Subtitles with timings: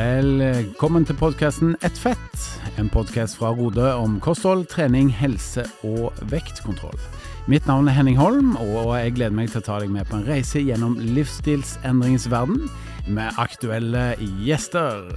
[0.00, 2.44] Velkommen til podkasten Ett fett,
[2.80, 6.96] en podkast fra Rode om kosthold, trening, helse og vektkontroll.
[7.50, 10.16] Mitt navn er Henning Holm, og jeg gleder meg til å ta deg med på
[10.16, 12.62] en reise gjennom livsstilsendringens verden
[13.12, 14.14] med aktuelle
[14.46, 15.10] gjester.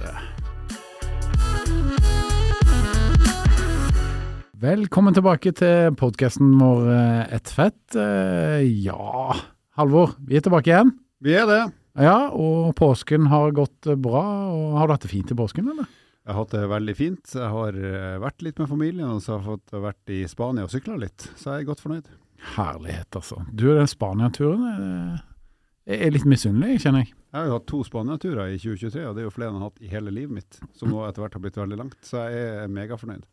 [4.66, 7.80] Velkommen tilbake til podkasten vår eh, Ett fett.
[7.96, 9.38] Eh, Ja,
[9.80, 10.92] Halvor, vi er tilbake igjen.
[11.24, 11.62] Vi er det.
[11.94, 14.24] Ja, og påsken har gått bra.
[14.50, 15.86] og Har du hatt det fint i påsken, eller?
[16.24, 17.34] Jeg har hatt det veldig fint.
[17.36, 20.64] Jeg har eh, vært litt med familien, og så har jeg fått vært i Spania
[20.64, 21.26] og sykla litt.
[21.36, 22.08] Så jeg er godt fornøyd.
[22.54, 23.42] Herlighet, altså.
[23.52, 27.12] Du, den Spania-turen eh, er litt misunnelig, kjenner jeg.
[27.34, 29.62] Jeg har jo hatt to Spania-turer i 2023, og det er jo flere enn jeg
[29.64, 30.58] har hatt i hele livet mitt.
[30.78, 31.96] Som nå etter hvert har blitt veldig langt.
[32.06, 33.24] Så jeg er megafornøyd.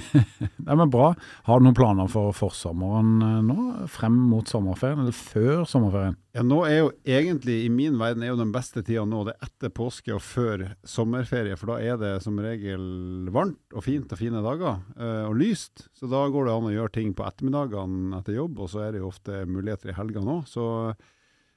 [0.64, 1.10] Nei, men Bra.
[1.44, 3.66] Har du noen planer for forsommeren eh, nå?
[3.92, 6.16] Frem mot sommerferien, eller før sommerferien?
[6.32, 9.36] Ja, nå er jo egentlig, i min verden, er jo den beste tida nå det
[9.36, 11.60] er etter påske og før sommerferie.
[11.60, 15.90] For da er det som regel varmt og fint og fine dager, eh, og lyst.
[15.92, 18.94] Så da går det an å gjøre ting på ettermiddagene etter jobb, og så er
[18.94, 20.46] det jo ofte muligheter i helgene òg.
[20.48, 20.70] Så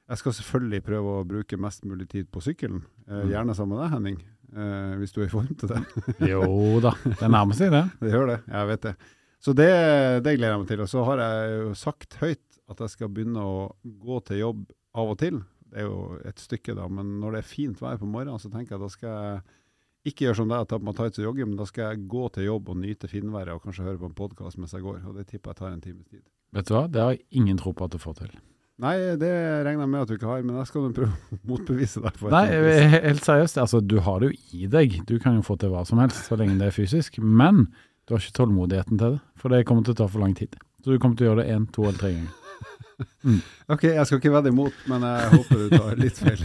[0.10, 2.84] jeg skal selvfølgelig prøve å bruke mest mulig tid på sykkelen.
[3.08, 3.30] Eh, Mm.
[3.32, 4.18] gjerne sammen med deg, Henning.
[4.56, 5.82] Eh, hvis du er i form til det.
[6.32, 7.84] Jo da, det nærmer seg det.
[8.02, 8.96] Det gjør det, jeg vet det.
[9.46, 9.70] Så det,
[10.26, 10.82] det gleder jeg meg til.
[10.82, 14.64] Og så har jeg jo sagt høyt at jeg skal begynne å gå til jobb
[14.98, 15.42] av og til.
[15.70, 18.50] Det er jo et stykke, da, men når det er fint vær på morgenen, så
[18.50, 19.44] tenker jeg at da skal jeg
[20.14, 22.24] ikke gjøre som deg, ta på meg tights og jogge, men da skal jeg gå
[22.34, 25.00] til jobb og nyte finværet og kanskje høre på en podkast mens jeg går.
[25.10, 26.22] Og det tipper jeg tar en times tid.
[26.56, 28.34] Vet du hva, det har jeg ingen tro på at du får til.
[28.84, 29.30] Nei, det
[29.64, 32.18] regner jeg med at du ikke har, men jeg skal prøve å motbevise deg.
[32.34, 32.46] Nei,
[33.08, 33.60] helt seriøst.
[33.64, 34.98] Altså, du har det jo i deg.
[35.08, 37.22] Du kan jo få til hva som helst, så lenge det er fysisk.
[37.24, 37.70] Men
[38.06, 40.58] du har ikke tålmodigheten til det, for det kommer til å ta for lang tid.
[40.84, 42.34] Så du kommer til å gjøre det én, to eller tre ganger.
[43.74, 46.44] Ok, jeg skal ikke vedde imot, men jeg håper du tar litt feil.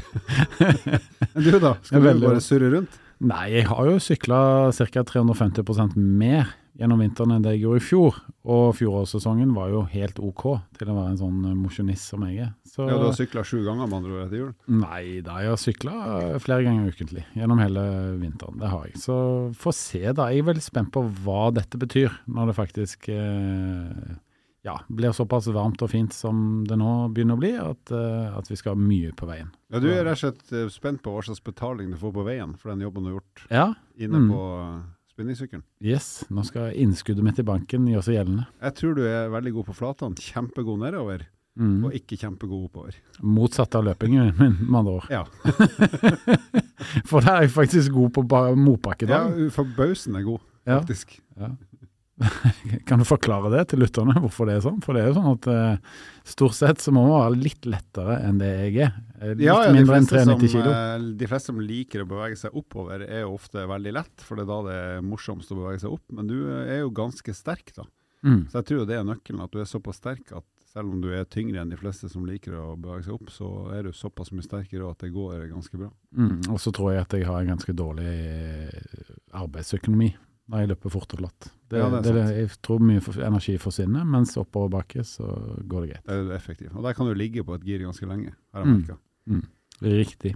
[1.37, 2.97] Men du da, skal du bare surre rundt?
[3.21, 4.41] Nei, jeg har jo sykla
[4.73, 5.03] ca.
[5.05, 8.21] 350% mer gjennom vinteren enn det jeg gjorde i fjor.
[8.49, 10.45] Og fjorårssesongen var jo helt OK
[10.79, 12.55] til å være en sånn mosjonist som jeg er.
[12.65, 14.55] Så Ja, du har sykla sju ganger med andre ord etter jul?
[14.73, 15.95] nei da, jeg har sykla
[16.41, 17.85] flere ganger ukentlig gjennom hele
[18.23, 18.57] vinteren.
[18.63, 18.97] Det har jeg.
[19.05, 19.19] Så
[19.61, 20.31] få se, da.
[20.33, 24.17] Jeg er veldig spent på hva dette betyr, når det faktisk eh,
[24.63, 28.49] ja, blir såpass varmt og fint som det nå begynner å bli, at, eh, at
[28.51, 29.51] vi skal ha mye på veien.
[29.73, 32.25] Ja, Du er rett og slett eh, spent på hva slags betaling du får på
[32.27, 34.31] veien for den jobben du har gjort Ja, inne Mm.
[34.31, 34.81] på uh,
[35.15, 35.63] spinningsykkelen.
[35.81, 36.25] yes.
[36.31, 38.47] Nå skal innskuddet mitt i banken gjøre seg gjeldende.
[38.63, 41.27] Jeg tror du er veldig god på flatene, kjempegod nedover,
[41.59, 41.85] Mm.
[41.85, 42.95] og ikke kjempegod oppover.
[43.23, 45.09] Motsatt av løpingen min, med andre ord.
[45.11, 45.25] Ja,
[47.11, 49.09] For der er jeg faktisk god på ba- motbakke.
[49.09, 49.49] ja da.
[49.51, 51.19] forbausende god, faktisk.
[51.37, 51.49] Ja.
[51.49, 51.70] faktisk.
[52.89, 54.81] Kan du forklare det til lytterne, hvorfor det er sånn?
[54.85, 55.95] For det er jo sånn at eh,
[56.29, 58.93] stort sett så må man være litt lettere enn det jeg er.
[59.21, 60.75] Eh, Litt Ja, ja, mindre enn 390 kilo.
[60.75, 64.37] eh, de fleste som liker å bevege seg oppover, er jo ofte veldig lett, for
[64.37, 66.05] det er da det er morsomst å bevege seg opp.
[66.13, 67.89] Men du er jo ganske sterk, da.
[68.21, 68.43] Mm.
[68.53, 71.09] Så jeg tror det er nøkkelen, at du er såpass sterk at selv om du
[71.11, 74.29] er tyngre enn de fleste som liker å bevege seg opp, så er du såpass
[74.31, 75.89] mye sterkere at det går ganske bra.
[76.15, 76.37] Mm.
[76.53, 78.13] Og så tror jeg at jeg har en ganske dårlig
[79.35, 80.13] arbeidsøkonomi
[80.51, 81.51] når jeg løper fort og glatt.
[81.71, 85.23] Det, Ja, det det, jeg tror mye energi forsvinner, mens oppoverbakke så
[85.71, 86.05] går det greit.
[86.11, 86.75] Det er effektivt.
[86.75, 88.83] Og der kan du ligge på et gir ganske lenge, har jeg Mm.
[88.83, 89.49] merket.
[89.81, 90.35] Riktig.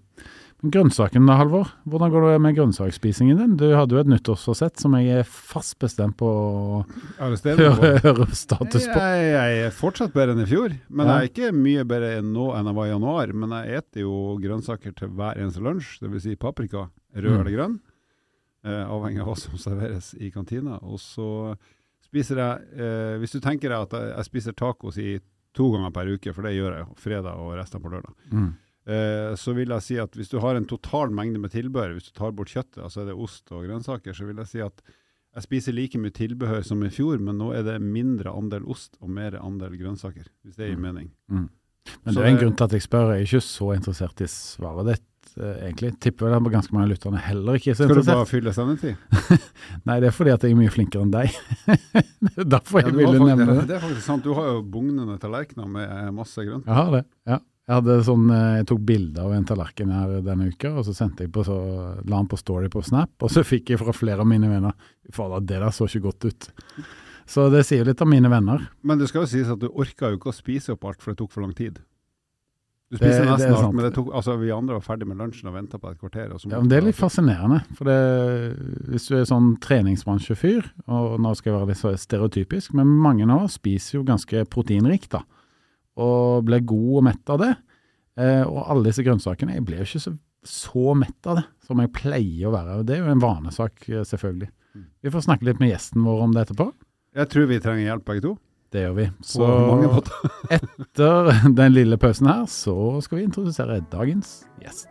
[0.62, 1.69] Men grønnsaken da, Halvor?
[1.84, 3.56] Hvordan går det med grønnsaksspisingen din?
[3.60, 6.84] Du hadde jo et nyttårsforsett som jeg er fast bestemt på å
[7.19, 8.96] høre, høre status på.
[8.96, 11.19] Jeg, jeg er fortsatt bedre enn i fjor, men Ja.
[11.19, 13.32] jeg er ikke mye bedre enn nå enn jeg var i januar.
[13.34, 16.22] Men jeg eter jo grønnsaker til hver eneste lunsj, dvs.
[16.22, 17.41] Si paprika, rød Mm.
[17.41, 17.81] eller grønn.
[18.64, 20.78] Eh, avhengig av hva som serveres i kantina.
[20.88, 21.26] Og så
[22.06, 25.19] spiser jeg eh, Hvis du tenker deg at jeg, spiser tacos i
[25.54, 28.14] to ganger per uke, for det gjør jeg fredag og resten på lørdag.
[28.32, 28.48] Mm.
[28.86, 32.08] Eh, så vil jeg si at hvis du har en total mengde med tilbehør, hvis
[32.10, 34.82] du tar bort kjøttet, altså er det ost og grønnsaker, så vil jeg si at
[35.34, 38.96] jeg spiser like mye tilbehør som i fjor, men nå er det mindre andel ost
[39.00, 40.82] og mer andel grønnsaker, hvis det gir Mm.
[40.88, 41.10] mening.
[41.28, 41.49] Mm.
[42.05, 43.10] Men Så det er en grunn til at jeg spør.
[43.12, 45.02] Jeg er ikke så interessert i svaret ditt,
[45.36, 45.92] egentlig.
[46.00, 48.94] Tipper det er ganske mange lytterne heller ikke så Skal du bare fylle sendetid?
[49.88, 51.34] Nei, det er fordi at jeg er mye flinkere enn deg.
[51.66, 53.66] Det er Derfor jeg ja, ville faktisk- nevne det.
[53.70, 54.25] Det er faktisk sant.
[54.26, 56.69] Du har jo bugnende tallerkener med eh, masse grønt.
[56.70, 57.40] Jeg har det, ja.
[57.64, 61.25] Jeg, sånn, eh, jeg tok bilde av en tallerken her denne uka, og så sendte
[61.25, 61.54] jeg på så,
[62.04, 64.76] la han på Story på Snap, og så fikk jeg fra flere av mine venner
[65.16, 66.50] Fader, det der så ikke godt ut.
[67.25, 68.66] Så det sier litt om mine venner.
[68.84, 71.14] Men det skal jo sies at du orka jo ikke å spise opp alt, for
[71.14, 71.81] det tok for lang tid.
[72.94, 75.19] Du spiser det er nesten alt, men det tok, altså, vi andre var ferdig med
[75.19, 76.31] lunsjen og venta på et kvarter.
[76.31, 77.58] Ja, men det er litt fascinerende.
[77.75, 77.96] For det,
[78.93, 83.26] hvis du er sånn treningsbransjefyr, og nå skal jeg være litt så stereotypisk, men mange
[83.26, 85.25] nå spiser jo ganske proteinrikt, da.
[85.99, 87.50] Og blir god og mett av det.
[88.14, 90.12] Eh, og alle disse grønnsakene Jeg blir jo ikke så
[90.44, 92.82] så mett av det som jeg pleier å være.
[92.87, 94.50] Det er jo en vanesak, eh, selvfølgelig.
[95.02, 96.73] Vi får snakke litt med gjesten vår om det etterpå.
[97.14, 98.32] Jeg tror vi trenger hjelp begge to.
[98.75, 99.06] Det gjør vi.
[99.23, 99.47] Så
[100.56, 104.88] etter den lille pausen her, så skal vi introdusere dagens gjest.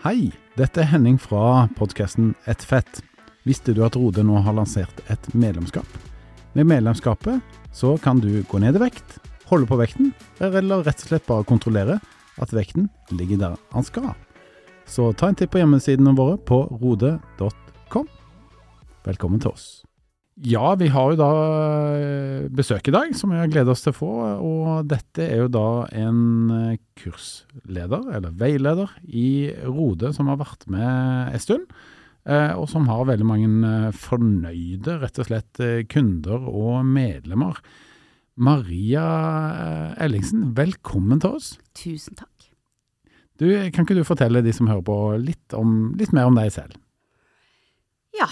[0.00, 3.02] Hei, dette er Henning fra podkasten Et fett.
[3.44, 5.88] Visste du at Rode nå har lansert et medlemskap?
[6.56, 7.42] Med medlemskapet
[7.76, 9.18] så kan du gå ned i vekt,
[9.50, 11.98] holde på vekten, eller rett og slett bare kontrollere
[12.40, 12.88] at vekten
[13.18, 14.14] ligger der han skal.
[14.88, 18.08] Så ta en titt på hjemmesidene våre på rode.com.
[19.04, 19.68] Velkommen til oss.
[20.46, 21.28] Ja, vi har jo da
[21.98, 24.10] eh, besøk i dag, som vi har gleda oss til å få.
[24.38, 25.64] Og dette er jo da
[25.98, 26.20] en
[26.54, 31.66] eh, kursleder, eller veileder, i Rode som har vært med en stund.
[32.28, 37.58] eh, Og som har veldig mange fornøyde, rett og slett, kunder og medlemmer.
[38.38, 39.02] Maria
[39.98, 41.56] Ellingsen, velkommen til oss.
[41.74, 42.30] Tusen takk.
[43.38, 46.54] Du, Kan ikke du fortelle de som hører på litt, om, litt mer om deg
[46.54, 46.78] selv?
[48.14, 48.30] Ja,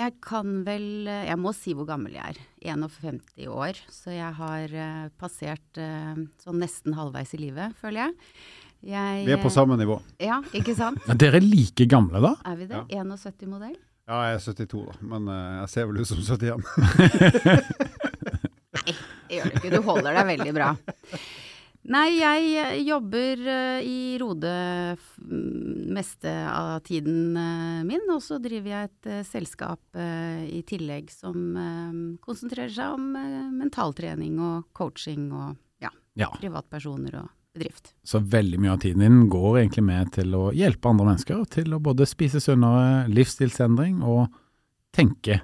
[0.00, 2.40] jeg kan vel eh, Jeg må si hvor gammel jeg er.
[2.72, 3.20] 51
[3.50, 3.78] år.
[3.92, 8.12] Så jeg har eh, passert eh, sånn nesten halvveis i livet, føler jeg.
[8.94, 10.00] jeg Vi er på samme nivå.
[10.22, 11.02] Ja, ikke sant?
[11.10, 12.34] Ja, dere er like gamle, da?
[12.48, 12.82] Er vi det?
[12.94, 13.76] 71-modell?
[14.10, 14.96] Ja, jeg er 72, da.
[15.12, 16.64] Men jeg ser vel ut som 71.
[18.80, 18.96] Nei,
[19.28, 19.70] Det gjør du ikke.
[19.70, 20.72] Du holder deg veldig bra.
[21.88, 24.50] Nei, jeg eh, jobber eh, i Rode
[25.90, 31.56] meste av tiden eh, min, og så driver jeg et selskap i tillegg som
[32.22, 33.08] konsentrerer seg om
[33.56, 35.90] mentaltrening og coaching og ja,
[36.20, 36.28] Ja.
[36.36, 37.94] privatpersoner og bedrift.
[38.06, 41.74] Så veldig mye av tiden din går egentlig med til å hjelpe andre mennesker til
[41.74, 44.28] å både spise sunnere, livsstilsendring og
[44.94, 45.40] tenke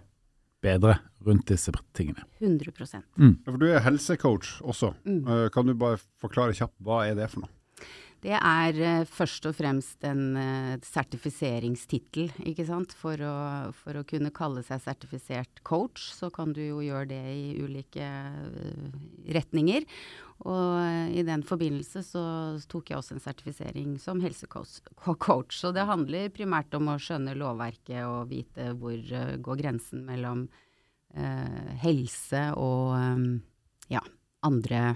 [0.62, 2.24] bedre rundt disse tingene.
[2.38, 2.72] 100
[3.16, 3.36] mm.
[3.44, 4.94] For du er helsecoach også.
[5.04, 5.22] mm.
[5.26, 7.52] Eh, Kan du bare forklare kjapt hva er det for noe?
[8.26, 12.94] Det er eh, først og fremst en uh, sertifiseringstittel, ikke sant.
[12.96, 13.34] For å,
[13.76, 18.08] for å kunne kalle seg sertifisert coach, så kan du jo gjøre det i ulike
[19.36, 19.86] retninger.
[20.48, 22.24] Og i den forbindelse så
[22.68, 25.54] tok jeg også en sertifisering som helsecoach.
[25.56, 29.00] Så det handler primært om å skjønne lovverket og vite hvor
[29.46, 30.44] går grensen mellom
[31.82, 33.26] helse og eh,
[33.96, 34.02] ja,
[34.46, 34.94] andre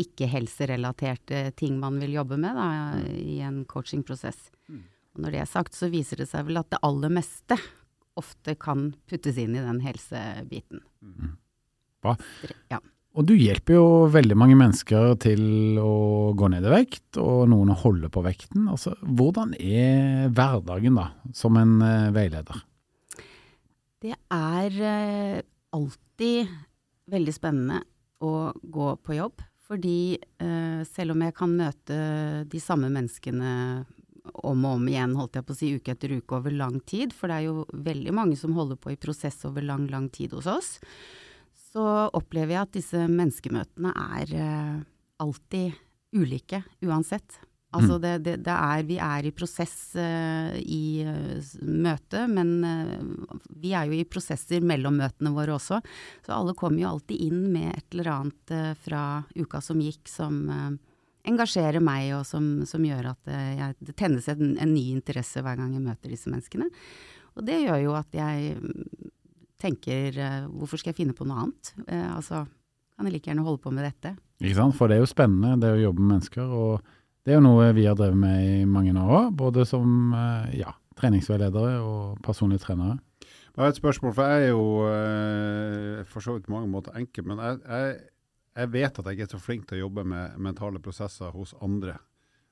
[0.00, 2.68] ikke-helserelaterte ting man vil jobbe med da,
[3.10, 4.48] i en coachingprosess.
[5.14, 7.58] Og når det er sagt, så viser det seg vel at det aller meste
[8.20, 10.82] ofte kan puttes inn i den helsebiten.
[12.00, 12.16] Bra.
[12.72, 12.80] Ja.
[13.18, 17.72] Og du hjelper jo veldig mange mennesker til å gå ned i vekt, og noen
[17.74, 18.68] å holde på vekten.
[18.70, 22.62] Altså, hvordan er hverdagen da, som en eh, veileder?
[24.00, 25.38] Det er eh,
[25.76, 26.52] alltid
[27.10, 27.82] veldig spennende
[28.24, 29.42] å gå på jobb.
[29.70, 31.96] Fordi eh, selv om jeg kan møte
[32.50, 33.50] de samme menneskene
[34.30, 37.14] om og om igjen, holdt jeg på å si, uke etter uke over lang tid,
[37.16, 40.34] for det er jo veldig mange som holder på i prosess over lang, lang tid
[40.36, 40.72] hos oss,
[41.70, 41.84] så
[42.16, 44.74] opplever jeg at disse menneskemøtene er eh,
[45.22, 45.78] alltid
[46.16, 47.38] ulike, uansett.
[47.70, 53.36] Altså det, det, det er, vi er i prosess uh, i uh, møte, men uh,
[53.62, 55.78] vi er jo i prosesser mellom møtene våre også.
[56.26, 59.04] Så alle kommer jo alltid inn med et eller annet fra
[59.38, 60.42] uka som gikk som
[61.30, 65.60] engasjerer meg, og som, som gjør at jeg, det tennes en, en ny interesse hver
[65.60, 66.66] gang jeg møter disse menneskene.
[67.38, 69.10] Og det gjør jo at jeg mm,
[69.60, 70.16] tenker
[70.48, 71.74] hvorfor skal jeg finne på noe annet?
[72.16, 72.42] Altså,
[72.96, 74.16] kan jeg like gjerne holde på med dette.
[74.40, 74.74] Ikke sant?
[74.78, 76.50] For det er jo spennende, det å jobbe med mennesker.
[76.50, 80.14] og det er jo noe vi har drevet med i mange år òg, både som
[80.16, 82.98] eh, ja, treningsveiledere og personlige trenere.
[83.50, 86.96] Jeg har et spørsmål, for jeg er jo eh, for så vidt på mange måter
[86.96, 87.98] enkel, men jeg, jeg,
[88.62, 91.52] jeg vet at jeg ikke er så flink til å jobbe med mentale prosesser hos
[91.60, 91.98] andre.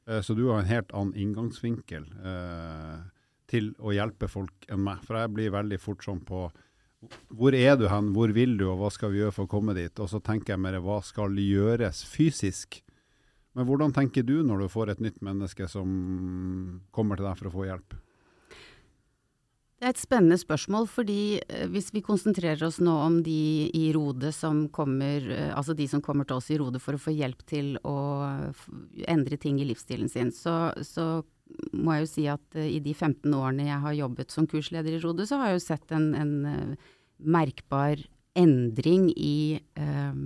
[0.09, 2.11] Eh, så du har en helt annen inngangsvinkel
[3.49, 5.01] til å hjelpe folk enn meg.
[5.07, 6.51] For jeg blir veldig fort sånn på
[7.39, 9.73] hvor er du hen, hvor vil du, og hva skal vi gjøre for å komme
[9.79, 9.95] dit?
[10.03, 12.83] Og så tenker jeg mer hva skal gjøres fysisk?
[13.57, 15.88] Men hvordan tenker du når du får et nytt menneske som
[16.95, 17.97] kommer til deg for å få hjelp?
[19.78, 23.85] Det er et spennende spørsmål, fordi eh, hvis vi konsentrerer oss nå om de i
[23.95, 27.14] Rode som kommer, eh, altså de som kommer til oss i Rode for å få
[27.14, 27.99] hjelp til å
[29.07, 31.23] endre ting i livsstilen sin, så, så
[31.73, 34.97] må jeg jo si at eh, i de 15 årene jeg har jobbet som kursleder
[34.97, 36.88] i Rode, så har jeg jo sett en, en eh,
[37.19, 38.02] merkbar
[38.38, 40.19] endring i eh,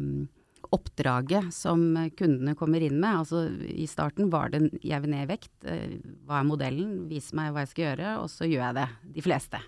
[0.72, 1.84] oppdraget som
[2.18, 3.22] kundene kommer inn med.
[3.22, 7.32] Altså i starten var det jeg vil ned i vekt, eh, hva er modellen, vis
[7.36, 8.88] meg hva jeg skal gjøre, og så gjør jeg det.
[9.16, 9.62] De fleste.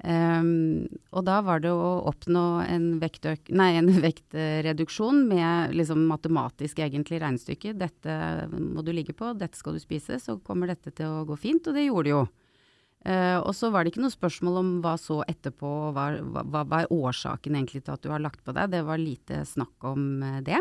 [0.00, 7.20] Um, og da var det å oppnå en, nei, en vektreduksjon med liksom matematisk egentlig
[7.20, 7.74] regnestykke.
[7.76, 8.14] Dette
[8.50, 11.68] må du ligge på, dette skal du spise, så kommer dette til å gå fint.
[11.68, 12.22] Og det gjorde det jo.
[13.00, 16.82] Uh, og så var det ikke noe spørsmål om hva så etterpå, hva, hva, hva
[16.82, 18.74] er årsaken egentlig til at du har lagt på deg.
[18.74, 20.60] Det var lite snakk om uh, det.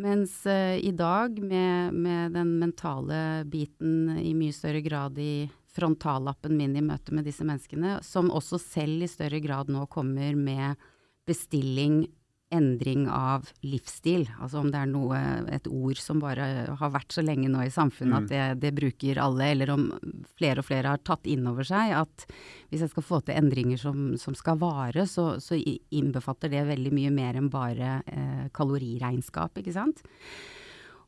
[0.00, 6.56] Mens uh, i dag, med, med, den mentale biten i mye større grad i frontallappen
[6.56, 10.80] min i møte med disse menneskene, som også selv i større grad nå kommer med
[11.28, 12.06] bestilling,
[12.50, 14.26] endring av livsstil.
[14.42, 15.18] Altså om det er noe,
[15.54, 16.46] et ord som bare
[16.80, 18.18] har vært så lenge nå i samfunnet mm.
[18.18, 19.86] at det, det, bruker alle, eller om
[20.38, 22.26] flere og flere har tatt inn over seg at
[22.70, 26.94] hvis jeg skal få til endringer som, som skal vare, så, så innbefatter det veldig
[26.96, 30.02] mye mer enn bare eh, kaloriregnskap, ikke sant.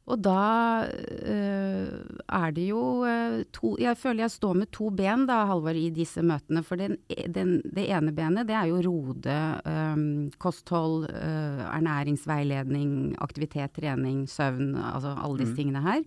[0.06, 0.82] Og da
[1.30, 1.86] øh,
[2.26, 5.90] er det jo øh, to Jeg føler jeg står med to ben, da, Halvor, i
[5.94, 6.62] disse møtene.
[6.66, 6.96] For den,
[7.34, 15.14] den, det ene benet, det er jo rode, øh, kosthold, ernæringsveiledning, aktivitet, trening, søvn, altså
[15.22, 15.56] alle disse mm.
[15.56, 16.02] tingene her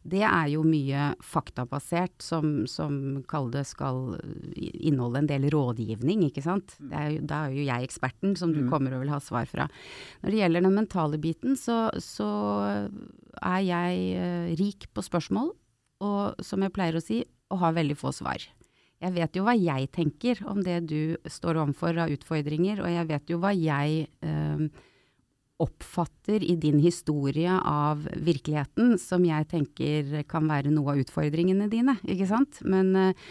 [0.00, 3.20] det er jo mye faktabasert, som, som
[3.52, 4.16] det skal
[4.56, 6.76] inneholde en del rådgivning, ikke sant.
[6.80, 6.92] Mm.
[6.92, 8.70] Er jo, da er jo jeg eksperten som du mm.
[8.72, 9.68] kommer og vil ha svar fra.
[10.22, 12.30] Når det gjelder den mentale biten, så, så
[13.44, 15.52] er jeg uh, rik på spørsmål,
[16.00, 17.20] og som jeg pleier å si,
[17.52, 18.40] og har veldig få svar.
[19.00, 23.08] Jeg vet jo hva jeg tenker om det du står overfor av utfordringer, og jeg
[23.12, 24.64] vet jo hva jeg uh,
[25.60, 31.98] oppfatter i din historie av virkeligheten, som jeg tenker kan være noe av utfordringene dine,
[32.08, 32.62] ikke sant.
[32.64, 33.30] Men uh,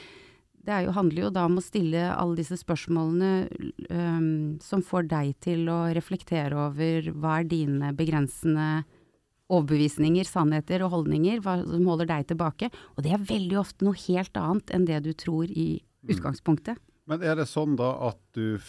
[0.70, 3.32] det jo, handler jo da om å stille alle disse spørsmålene
[3.90, 4.30] um,
[4.64, 8.84] som får deg til å reflektere over hva er dine begrensende
[9.50, 12.70] overbevisninger, sannheter og holdninger, hva som holder deg tilbake.
[12.96, 16.12] Og det er veldig ofte noe helt annet enn det du tror i mm.
[16.14, 16.82] utgangspunktet.
[17.10, 18.60] Men er det sånn da at du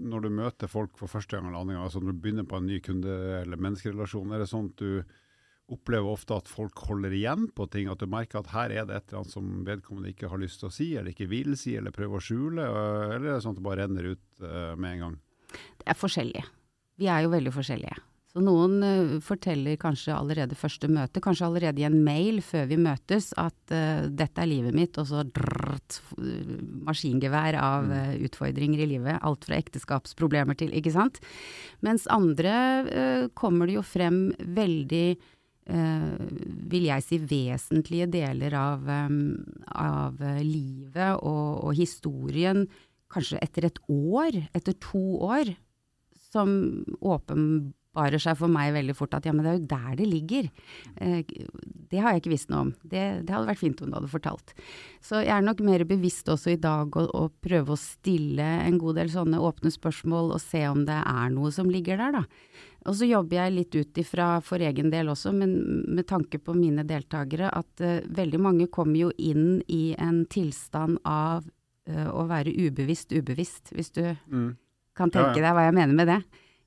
[0.00, 2.60] når du møter folk for første gang eller andre gang, altså når du begynner på
[2.60, 5.04] en ny kunde- eller menneskerelasjon, er det sånn at du
[5.74, 7.88] opplever ofte at folk holder igjen på ting?
[7.88, 10.60] At du merker at her er det et eller annet som vedkommende ikke har lyst
[10.60, 12.66] til å si, eller ikke vil si, eller prøver å skjule?
[12.66, 15.16] Eller er det sånn at det bare renner ut uh, med en gang?
[15.80, 16.44] Det er forskjellig.
[17.00, 17.96] Vi er jo veldig forskjellige.
[18.34, 22.78] Så noen uh, forteller kanskje allerede første møte, kanskje allerede i en mail før vi
[22.82, 26.00] møtes, at uh, dette er livet mitt, og så drrrt,
[26.82, 29.20] maskingevær av uh, utfordringer i livet.
[29.22, 31.20] Alt fra ekteskapsproblemer til, ikke sant.
[31.86, 32.56] Mens andre
[33.38, 34.18] kommer det jo frem
[34.56, 35.06] veldig
[35.64, 39.30] vil jeg si vesentlige deler av, um,
[39.80, 42.66] av livet og, og historien,
[43.08, 45.54] kanskje etter et år, etter to år,
[46.34, 46.52] som
[47.00, 50.08] åpenbart åpenbarer seg for meg veldig fort at ja, men det er jo der det
[50.08, 50.50] ligger.
[50.96, 51.24] Eh,
[51.90, 52.72] det har jeg ikke visst noe om.
[52.82, 54.54] Det, det, hadde vært fint om du hadde fortalt.
[55.00, 58.78] Så jeg er nok mer bevisst også i dag å, å prøve å stille en
[58.78, 62.24] god del sånne åpne spørsmål og se om det er noe som ligger der, da.
[62.84, 65.54] Og så jobber jeg litt ut ifra for egen del også, men
[65.88, 70.98] med tanke på mine deltakere, at uh, veldig mange kommer jo inn i en tilstand
[71.08, 71.46] av
[71.88, 74.50] uh, å være ubevisst ubevisst, hvis du mm.
[75.00, 75.46] kan tenke ja, ja.
[75.46, 76.20] deg hva jeg mener med det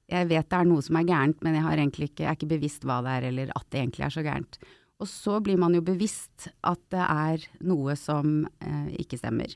[0.08, 2.52] jeg vet det er noe som er gærent, men jeg, har ikke, jeg er ikke
[2.56, 4.60] bevisst hva det er, eller at det egentlig er så gærent.
[4.98, 9.52] Og så blir man jo bevisst at det er noe som eh, ikke stemmer.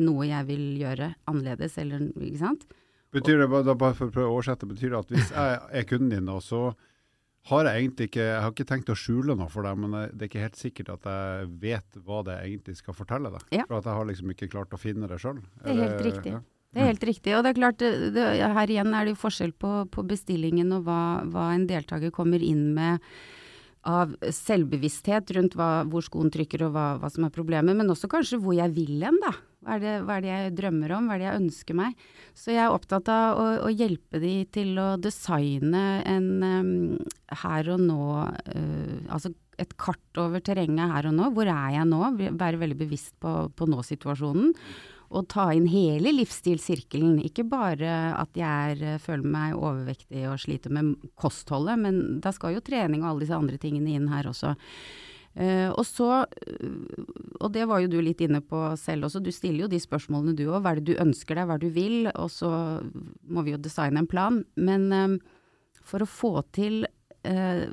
[0.00, 2.66] Noe jeg vil gjøre annerledes, eller ikke sant.
[3.14, 6.12] Betyr det, bare for å prøve å oversette, betyr det at hvis jeg er kunden
[6.14, 6.66] din, og så
[7.50, 10.22] har jeg egentlig ikke Jeg har ikke tenkt å skjule noe for deg, men det
[10.22, 13.44] er ikke helt sikkert at jeg vet hva det egentlig skal fortelle deg.
[13.52, 13.66] Ja.
[13.68, 15.42] For at jeg har liksom ikke klart å finne det sjøl.
[15.60, 16.32] Det er helt riktig.
[16.38, 16.40] Ja.
[16.74, 17.36] Det er helt riktig.
[17.36, 17.84] Og det er klart,
[18.16, 18.26] det,
[18.58, 21.00] her igjen er det jo forskjell på, på bestillingen og hva,
[21.30, 23.02] hva, en deltaker kommer inn med
[23.84, 28.08] av selvbevissthet rundt hva, hvor skoen trykker og hva, hva, som er problemet, men også
[28.10, 29.34] kanskje hvor jeg vil hen, da.
[29.64, 32.00] Hva er, det, hva er, det, jeg drømmer om, hva er det jeg ønsker meg?
[32.36, 36.72] Så jeg er opptatt av å, å hjelpe de til å designe en um,
[37.44, 41.30] her og nå, uh, altså et kart over terrenget her og nå.
[41.36, 42.02] Hvor er jeg nå?
[42.40, 44.52] Være veldig bevisst på, på nå-situasjonen
[45.12, 47.18] og ta inn hele livsstilssirkelen.
[47.26, 52.32] Ikke bare at jeg er, eh, føler meg overvektig og sliter med kostholdet, men da
[52.32, 54.54] skal jo trening og alle disse andre tingene inn her også.
[55.34, 56.08] Uh, og så,
[57.42, 60.36] og det var jo du litt inne på selv også, du stiller jo de spørsmålene
[60.38, 60.60] du òg.
[60.62, 61.96] Hva er det du ønsker deg, hva er det du vil?
[62.14, 62.50] Og så
[63.26, 64.44] må vi jo designe en plan.
[64.54, 65.16] Men uh,
[65.82, 67.64] for å få til uh,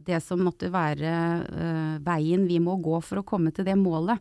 [0.00, 1.12] det som måtte være
[2.06, 4.16] veien vi må gå for å komme til det målet,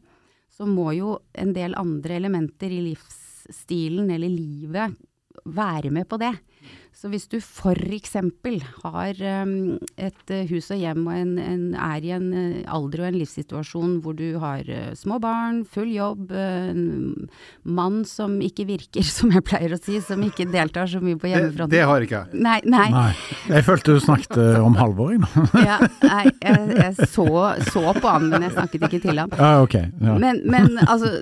[0.60, 4.98] så må jo en del andre elementer i livsstilen eller livet
[5.48, 6.34] være med på det.
[7.00, 8.18] Så hvis du f.eks.
[8.84, 9.52] har um,
[9.96, 13.20] et uh, hus og hjem og en, en, er i en uh, alder og en
[13.22, 17.30] livssituasjon hvor du har uh, små barn, full jobb, en
[17.64, 21.32] mann som ikke virker, som jeg pleier å si, som ikke deltar så mye på
[21.32, 21.72] hjemmefronten.
[21.72, 22.42] Det, det har ikke jeg.
[22.44, 22.90] Nei, nei.
[22.92, 23.14] nei.
[23.48, 25.46] Jeg følte du snakket om Halvor, jeg nå.
[25.70, 27.30] ja, nei, jeg, jeg så,
[27.70, 29.38] så, på han, men jeg snakket ikke til han.
[29.40, 29.78] Ja, ok.
[29.80, 30.18] Ja.
[30.20, 31.14] Men, men, altså,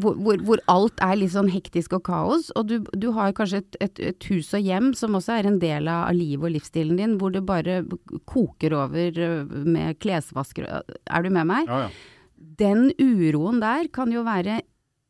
[0.00, 3.66] hvor, hvor, hvor, alt er litt sånn hektisk og kaos, og du, du har kanskje
[3.66, 6.98] et, et, et hus og hjem som også er en del av livet og livsstilen
[7.00, 7.82] din, hvor det bare
[8.28, 11.70] koker over øh, med klesvasker Er du med meg?
[11.70, 11.92] Ja, ja.
[12.60, 14.60] Den uroen der kan jo være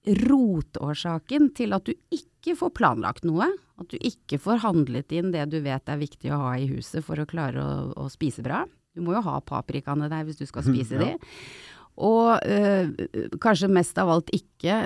[0.07, 3.47] rotårsaken til at du ikke får planlagt noe.
[3.81, 7.05] At du ikke får handlet inn det du vet er viktig å ha i huset
[7.07, 8.65] for å klare å, å spise bra.
[8.97, 11.13] Du må jo ha paprikaene der hvis du skal spise ja.
[11.13, 11.37] de.
[12.01, 12.93] Og øh,
[13.43, 14.77] kanskje mest av alt ikke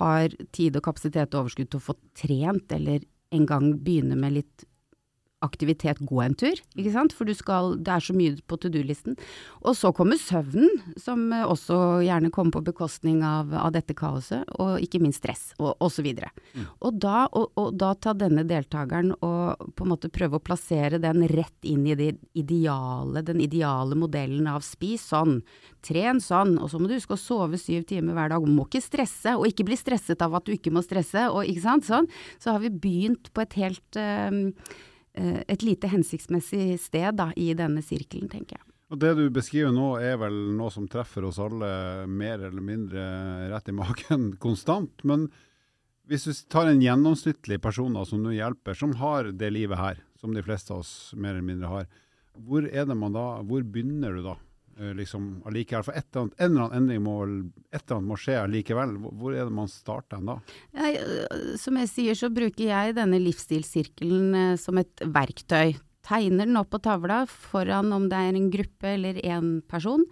[0.00, 4.32] har tid og kapasitet og overskudd til å få trent eller en gang begynne med
[4.40, 4.64] litt
[5.44, 9.16] aktivitet, gå en tur, ikke sant, for skal, det er så mye på to do-listen.
[9.64, 10.70] Og så kommer søvnen,
[11.00, 15.44] som eh, også gjerne kommer på bekostning av, av dette kaoset, og ikke minst stress,
[15.60, 16.10] og osv.
[16.10, 16.66] Mm.
[16.80, 21.00] Og, da, og, og da ta denne deltakeren og på en måte prøve å plassere
[21.02, 25.38] den rett inn i det ideale, den ideale modellen av spis sånn,
[25.84, 28.84] tren sånn, og så må du huske å sove syv timer hver dag, må ikke
[28.84, 32.10] stresse, og ikke bli stresset av at du ikke må stresse, og ikke sant, sånn.
[32.40, 34.30] Så har vi begynt på et helt Eh,
[35.14, 38.64] et lite hensiktsmessig sted da, i denne sirkelen, tenker jeg.
[38.92, 43.02] Og Det du beskriver nå er vel noe som treffer oss alle mer eller mindre
[43.50, 45.02] rett i magen konstant.
[45.02, 45.28] Men
[46.10, 50.36] hvis du tar en gjennomsnittlig person som du hjelper, som har det livet her, som
[50.36, 51.88] de fleste av oss mer eller mindre har,
[52.34, 54.36] hvor er det man da, hvor begynner du da?
[54.78, 55.84] Eh, liksom allikevel.
[55.86, 57.16] For et eller annet, en eller annen endring må,
[57.70, 58.94] et eller annet må skje allikevel.
[59.20, 60.38] Hvor er det man starter da?
[60.74, 65.76] Ja, øh, som jeg sier, så bruker jeg denne livsstilssirkelen øh, som et verktøy.
[66.04, 70.02] Tegner den opp på tavla foran om det er en gruppe eller én person.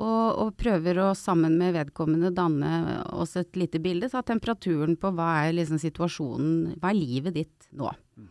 [0.00, 4.08] Og, og, prøver å sammen med vedkommende danne oss et lite bilde.
[4.08, 7.90] Ta temperaturen på hva er liksom situasjonen, hva er livet ditt nå.
[8.16, 8.28] Mm.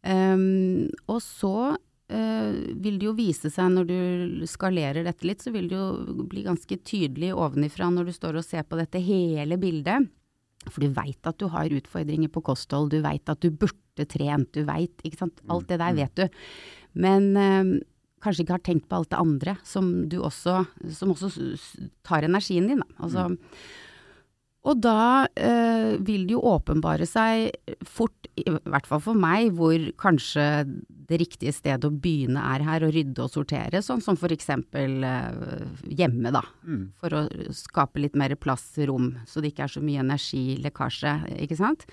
[0.00, 1.76] Um, og så
[2.10, 6.42] vil det jo vise seg når du skalerer dette litt, så vil det jo bli
[6.46, 10.08] ganske tydelig ovenifra når du står og ser på dette hele bildet.
[10.68, 14.50] For du veit at du har utfordringer på kosthold, du veit at du burde trent,
[14.52, 15.40] du veit ikke sant.
[15.48, 16.00] Alt det der mm.
[16.02, 16.40] vet du.
[17.00, 17.70] Men øh,
[18.20, 20.58] kanskje ikke har tenkt på alt det andre som du også,
[20.96, 21.30] som også
[22.06, 23.00] tar energien din, da.
[23.00, 23.38] Altså, mm.
[24.68, 27.48] Og da øh, vil det jo åpenbare seg
[27.88, 30.44] fort, i hvert fall for meg, hvor kanskje
[31.10, 35.64] det riktige stedet å begynne er her, å rydde og sortere, sånn som eksempel eh,
[35.98, 36.44] hjemme, da.
[36.62, 36.84] Mm.
[37.00, 37.24] For å
[37.56, 41.14] skape litt mer plass, rom, så det ikke er så mye energilekkasje,
[41.46, 41.86] ikke sant.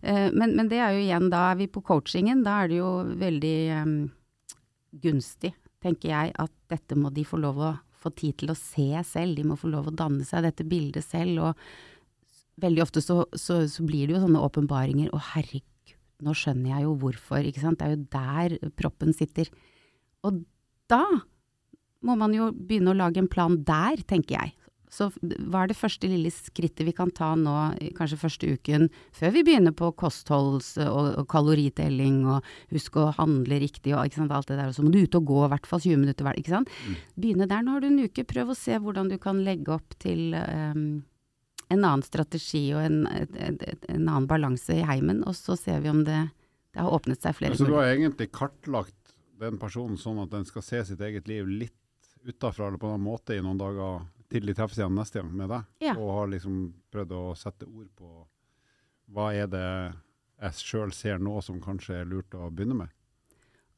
[0.00, 2.80] Eh, men, men, det er jo igjen, da er vi på coachingen, da er det
[2.80, 3.94] jo veldig eh,
[5.04, 8.88] gunstig, tenker jeg, at dette må de få lov å få tid til å se
[9.06, 11.50] selv, de må få lov å danne seg dette bildet selv.
[11.50, 11.90] og
[12.60, 15.12] veldig ofte så, så, så, blir det jo sånne åpenbaringer.
[15.12, 15.66] Å herregud,
[16.22, 17.80] nå skjønner jeg jo hvorfor, ikke sant.
[17.80, 19.50] Det er jo der proppen sitter.
[20.26, 20.42] Og
[20.90, 21.04] da
[22.02, 24.56] må man jo begynne å lage en plan der, tenker jeg.
[24.92, 27.54] Så hva er det første lille skrittet vi kan ta nå,
[27.96, 33.62] kanskje første uken, før vi begynner på kostholds- og, og kaloritelling og husk å handle
[33.62, 34.68] riktig og sant, alt det der.
[34.68, 36.74] Og så må du ut og gå i hvert fall 20 minutter hver, ikke sant.
[36.84, 36.98] Mm.
[37.24, 37.64] Begynne der.
[37.64, 40.84] Nå har du en uke, prøv å se hvordan du kan legge opp til um,
[41.72, 45.92] en annen strategi og en, en, en annen balanse i heimen, og så ser vi
[45.92, 46.20] om det,
[46.72, 50.46] det har åpnet seg flere Så du har egentlig kartlagt den personen sånn at den
[50.48, 51.78] skal se sitt eget liv litt
[52.22, 55.50] utafra eller på en måte i noen dager til de treffes igjen neste gang med
[55.52, 55.96] deg, ja.
[55.98, 58.12] og har liksom prøvd å sette ord på
[59.12, 59.68] hva er det
[60.42, 62.94] jeg sjøl ser nå som kanskje er lurt å begynne med?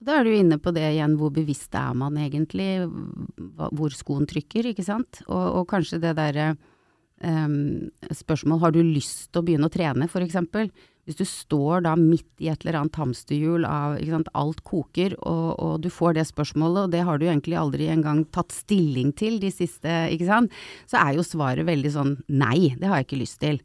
[0.04, 2.85] Da er du inne på det igjen, hvor bevisst er man egentlig,
[3.57, 5.22] hvor skoen trykker, ikke sant.
[5.26, 6.54] Og, og kanskje det derre
[7.24, 10.37] um, spørsmål har du lyst til å begynne å trene, f.eks.
[11.04, 15.48] Hvis du står da midt i et eller annet hamsterhjul av sant, alt koker, og,
[15.58, 19.37] og, du får det spørsmålet, og det har du egentlig aldri engang tatt stilling til
[19.42, 20.54] de siste, ikke sant,
[20.88, 23.60] så er jo svaret veldig sånn nei, det har jeg ikke lyst til.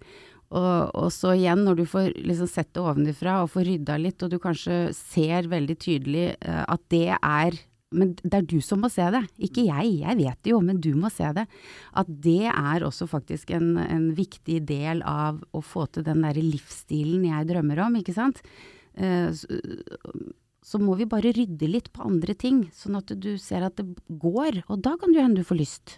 [0.50, 4.24] Og, og så igjen, når du får liksom sett det ovenifra og får rydda litt,
[4.26, 8.84] og du kanskje ser veldig tydelig uh, at det er men det er du som
[8.84, 9.94] må se det, ikke jeg.
[10.04, 11.46] Jeg vet det jo, men du må se det.
[11.98, 16.44] At det er også faktisk en, en viktig del av å få til den derre
[16.44, 18.44] livsstilen jeg drømmer om, ikke sant.
[18.94, 19.60] Eh, så,
[20.66, 23.88] så, må vi bare rydde litt på andre ting, sånn at du ser at det
[24.22, 24.64] går.
[24.68, 25.98] Og da kan det hende du får lyst.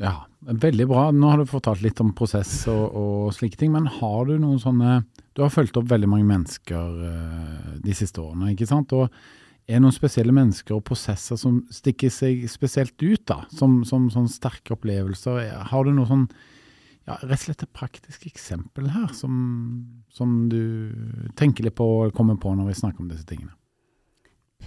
[0.00, 1.08] Ja, veldig bra.
[1.12, 4.60] Nå har du fortalt litt om prosess og, og slike ting, men har du noen
[4.60, 5.02] sånne
[5.36, 8.92] Du har fulgt opp veldig mange mennesker eh, de siste årene, ikke sant?
[8.96, 9.12] Og
[9.68, 13.42] er noen spesielle mennesker og prosesser som stikker seg spesielt ut, da?
[13.52, 15.42] Som, som sånn sterke opplevelser?
[15.68, 16.26] Har du noe sånn
[17.08, 19.36] ja, rett og slett et praktisk eksempel her som,
[20.12, 20.90] som du
[21.40, 23.54] tenker litt på og kommer på når vi snakker om disse tingene?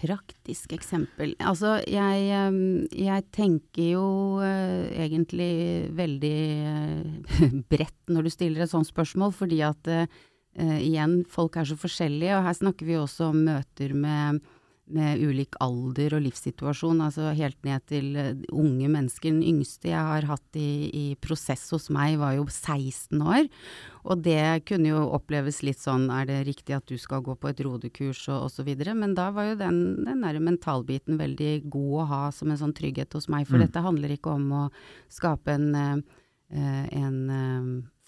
[0.01, 1.33] Praktisk eksempel.
[1.43, 2.29] Altså, jeg,
[2.95, 4.05] jeg tenker jo
[4.39, 10.07] uh, egentlig veldig uh, bredt når du stiller et sånt spørsmål, fordi at uh,
[10.79, 14.41] igjen, folk er så forskjellige, og her snakker vi også om møter med
[14.95, 18.09] med ulik alder og livssituasjon, altså helt ned til
[18.49, 19.31] unge mennesker.
[19.31, 23.49] Den yngste jeg har hatt i, i, prosess hos meg var jo 16 år,
[24.01, 27.51] og det kunne jo oppleves litt sånn er det riktig at du skal gå på
[27.51, 32.09] et rodekurs og osv., men da var jo den, den der mentalbiten veldig god å
[32.11, 33.67] ha som en sånn trygghet hos meg, for mm.
[33.67, 34.67] dette handler ikke om å
[35.11, 36.03] skape en,
[36.51, 37.19] en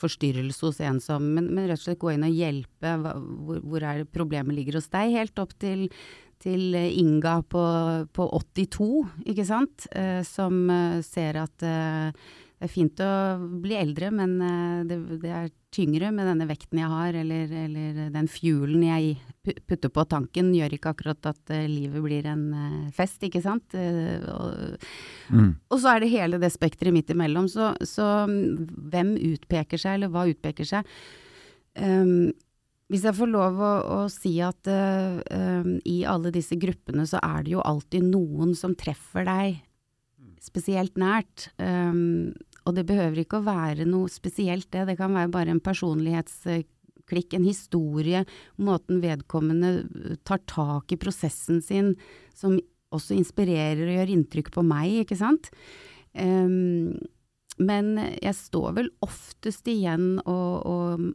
[0.03, 2.93] forstyrrelse hos en som men, men, rett og slett gå inn og hjelpe.
[2.99, 5.13] Hvor, hvor er det problemet ligger hos deg?
[5.15, 5.87] Helt opp til
[6.43, 7.63] til Inga på,
[8.13, 8.87] på 82,
[9.31, 12.31] ikke sant, eh, som eh, ser at eh,
[12.63, 13.13] det er fint å
[13.63, 14.37] bli eldre, men
[14.87, 19.17] det, det, er tyngre med denne vekten jeg har, eller, eller, den fuelen jeg
[19.67, 22.45] putter på tanken, gjør ikke akkurat at livet blir en
[22.95, 23.75] fest, ikke sant.
[23.75, 24.79] Og,
[25.27, 25.49] mm.
[25.67, 27.51] og så er det hele det spekteret midt imellom.
[27.51, 30.95] Så, så, hvem utpeker seg, eller hva utpeker seg?
[31.75, 32.31] Um,
[32.93, 37.41] hvis jeg får lov å, å si at uh, i alle disse gruppene så er
[37.41, 39.63] det jo alltid noen som treffer deg
[40.43, 41.47] spesielt nært.
[41.57, 42.35] Um,
[42.67, 47.33] og det behøver ikke å være noe spesielt det, det kan være bare en personlighetsklikk,
[47.33, 48.23] en historie,
[48.61, 49.73] måten vedkommende
[50.27, 51.95] tar tak i prosessen sin,
[52.37, 52.59] som
[52.93, 55.49] også inspirerer og gjør inntrykk på meg, ikke sant.
[56.13, 56.93] Um,
[57.57, 61.09] men jeg står vel oftest igjen og, og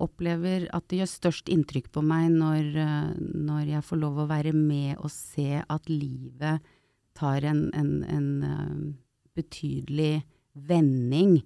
[0.00, 4.30] opplever at det gjør størst inntrykk på meg når, eh, når, jeg får lov å
[4.30, 6.64] være med og se at livet
[7.14, 8.78] tar en, en, en uh,
[9.38, 11.36] betydelig vending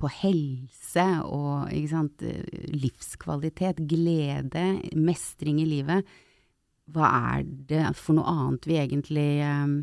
[0.00, 2.24] på helse og sant,
[2.72, 4.64] livskvalitet, glede,
[4.96, 6.08] mestring i livet.
[6.90, 9.74] Hva er det for noe annet vi egentlig eh,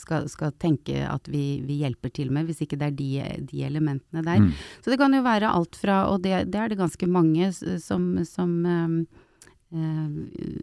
[0.00, 3.10] skal, skal, tenke at vi, vi, hjelper til med, hvis ikke det er de,
[3.50, 4.42] de elementene der.
[4.44, 4.52] Mm.
[4.82, 8.10] Så det kan jo være alt fra, og det, det er det ganske mange som,
[8.28, 9.00] som um,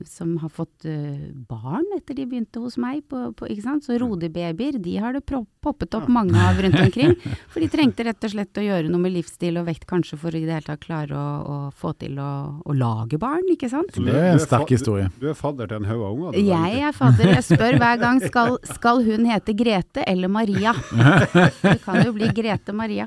[0.06, 3.04] som har fått uh, barn etter de begynte hos meg.
[3.10, 3.86] På, på, ikke sant?
[3.86, 7.13] Så rodebabyer, de har det poppet opp mange av rundt omkring.
[7.54, 10.34] For de trengte rett og slett å gjøre noe med livsstil og vekt, kanskje for
[10.34, 12.32] i det hele tatt klare å, å få til å,
[12.65, 13.94] å, lage barn, ikke sant.
[13.94, 15.08] Det er en sterk historie.
[15.15, 16.39] Du, du, er fadder til en haug av unger?
[16.41, 17.32] Jeg er fadder.
[17.36, 20.74] Jeg spør hver gang skal, skal hun hete Grete eller Maria.
[21.62, 23.06] Det kan jo bli Grete Maria.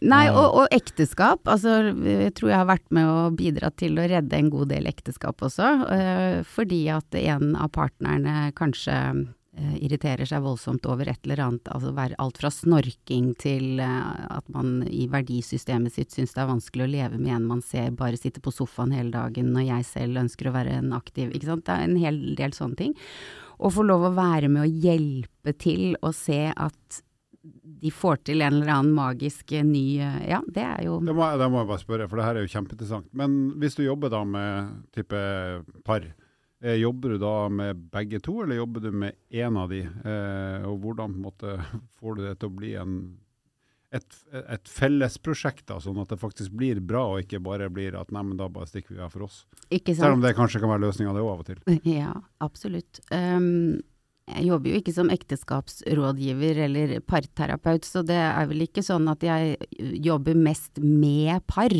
[0.00, 1.42] Nei, og, og ekteskap.
[1.50, 4.86] Altså, jeg tror jeg har vært med å bidra til å redde en god del
[4.86, 8.94] ekteskap ekteskap også, eh, fordi at en av partnerne kanskje
[9.56, 14.46] eh, irriterer seg voldsomt over et eller annet, altså alt fra snorking til eh, at
[14.52, 18.16] man i verdisystemet sitt syns det er vanskelig å leve med en man ser bare
[18.20, 21.66] sitte på sofaen hele dagen, når jeg selv ønsker å være en aktiv, ikke sant.
[21.66, 22.96] Det er en hel del sånne ting.
[23.58, 27.02] Å få lov å være med å hjelpe til å se at
[27.82, 31.14] de får til en eller annen magisk eh, ny eh, Ja, det er jo Det
[31.14, 33.12] må, det må jeg bare spørre, for det her er jo kjempeinteressant.
[33.16, 35.20] Men hvis du jobber da med type
[35.86, 36.08] par,
[36.62, 39.84] eh, jobber du da med begge to, eller jobber du med én av de?
[39.86, 41.58] Eh, og hvordan måte,
[42.00, 42.96] får du det til å bli en,
[43.94, 48.10] et, et fellesprosjekt, da, sånn at det faktisk blir bra, og ikke bare blir at
[48.14, 49.44] nei, men da bare stikker vi av for oss?
[49.68, 50.02] Ikke sant?
[50.04, 51.62] Selv om det kanskje kan være løsninga det òg av og til.
[51.98, 53.00] Ja, absolutt.
[53.14, 53.78] Um,
[54.34, 59.24] jeg jobber jo ikke som ekteskapsrådgiver eller parterapeut, så det er vel ikke sånn at
[59.24, 59.56] jeg
[60.04, 61.74] jobber mest med par.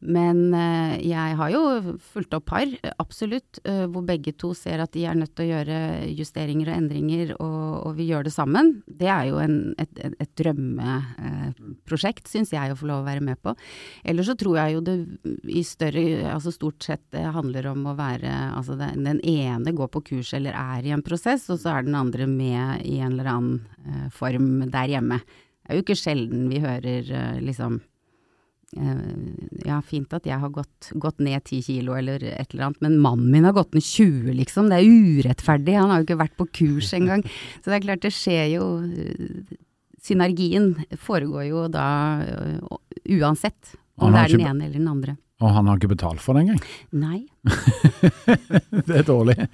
[0.00, 1.60] Men eh, jeg har jo
[2.00, 2.70] fulgt opp par,
[3.02, 5.80] absolutt, eh, hvor begge to ser at de er nødt til å gjøre
[6.16, 8.72] justeringer og endringer, og, og vi gjør det sammen.
[8.88, 13.08] Det er jo en, et, et, et drømmeprosjekt, eh, syns jeg å få lov å
[13.10, 13.52] være med på.
[14.08, 14.96] Ellers så tror jeg jo det
[15.52, 19.88] i større, altså stort sett det handler om å være Altså det, den ene går
[19.92, 23.14] på kurs eller er i en prosess, og så er den andre med i en
[23.14, 25.20] eller annen form der hjemme.
[25.20, 27.78] Det er jo ikke sjelden vi hører liksom
[28.70, 33.00] ja, fint at jeg har gått, gått ned ti kilo eller et eller annet, men
[33.02, 34.70] mannen min har gått ned 20, liksom.
[34.70, 35.74] Det er urettferdig.
[35.74, 37.24] Han har jo ikke vært på kurs engang.
[37.62, 38.68] Så det er klart, det skjer jo
[40.00, 41.84] Synergien foregår jo da
[43.04, 45.16] uansett om det er den ene eller den andre.
[45.40, 46.60] Og han har ikke betalt for det engang?
[46.92, 47.22] Nei.
[48.86, 49.36] det er dårlig.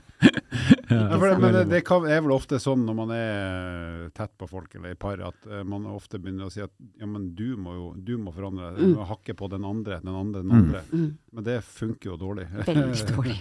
[0.87, 4.31] Ja, for det, men det, det kan, er vel ofte sånn når man er tett
[4.39, 7.33] på folk eller i par, at uh, man ofte begynner å si at ja, men
[7.37, 8.95] du må jo du må forandre deg.
[8.95, 10.83] Du må hakke på den andre, den andre, den andre.
[10.93, 11.09] Mm.
[11.37, 12.47] Men det funker jo dårlig.
[12.55, 13.37] Veldig dårlig.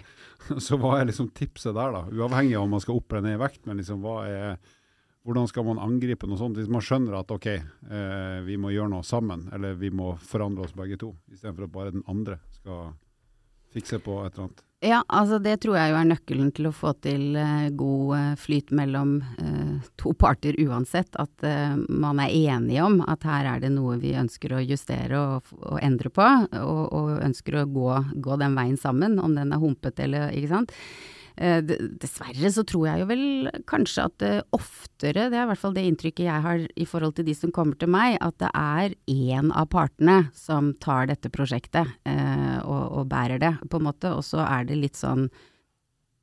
[0.58, 2.04] Så hva er liksom tipset der, da?
[2.10, 4.58] Uavhengig av om man skal opp eller ned i vekt, men liksom hva er
[5.26, 8.94] hvordan skal man angripe noe sånt hvis man skjønner at ok, eh, vi må gjøre
[8.94, 12.94] noe sammen, eller vi må forandre oss begge to, istedenfor at bare den andre skal
[13.74, 14.62] fikse på et eller annet?
[14.86, 18.36] Ja, altså det tror jeg jo er nøkkelen til å få til eh, god uh,
[18.38, 21.18] flyt mellom eh, to parter uansett.
[21.18, 21.48] At
[21.90, 25.82] man er enige om at her er det noe vi ønsker å justere og, og
[25.82, 26.28] endre på,
[26.60, 27.90] og, og ønsker å gå,
[28.22, 30.76] gå, den veien sammen, om den er humpete eller ikke sant.
[31.36, 31.60] Eh,
[32.00, 33.26] dessverre så tror jeg jo vel
[33.68, 37.18] kanskje at det oftere, det er i hvert fall det inntrykket jeg har i forhold
[37.18, 41.32] til de som kommer til meg, at det er én av partene som tar dette
[41.34, 44.14] prosjektet eh, og, og, bærer det, på en måte.
[44.16, 45.28] Og så er det litt sånn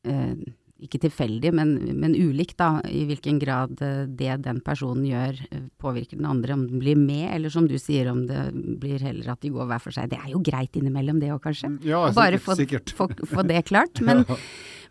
[0.09, 0.41] eh,
[0.83, 5.65] ikke tilfeldig, men, men, ulikt, da, i hvilken grad eh, det den personen gjør eh,
[5.81, 6.57] påvirker den andre.
[6.57, 8.49] Om den blir med, eller som du sier, om det
[8.83, 10.11] blir heller at de går hver for seg.
[10.13, 11.75] Det er jo greit innimellom det òg, kanskje.
[11.87, 12.59] Ja, sikkert, Bare få.
[12.99, 14.03] Få, få det klart.
[14.07, 14.41] Men, ja.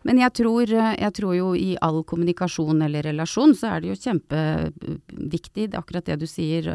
[0.08, 4.00] Men jeg tror, jeg tror, jo i all kommunikasjon eller relasjon så er det jo
[4.02, 6.68] kjempeviktig, akkurat det du sier.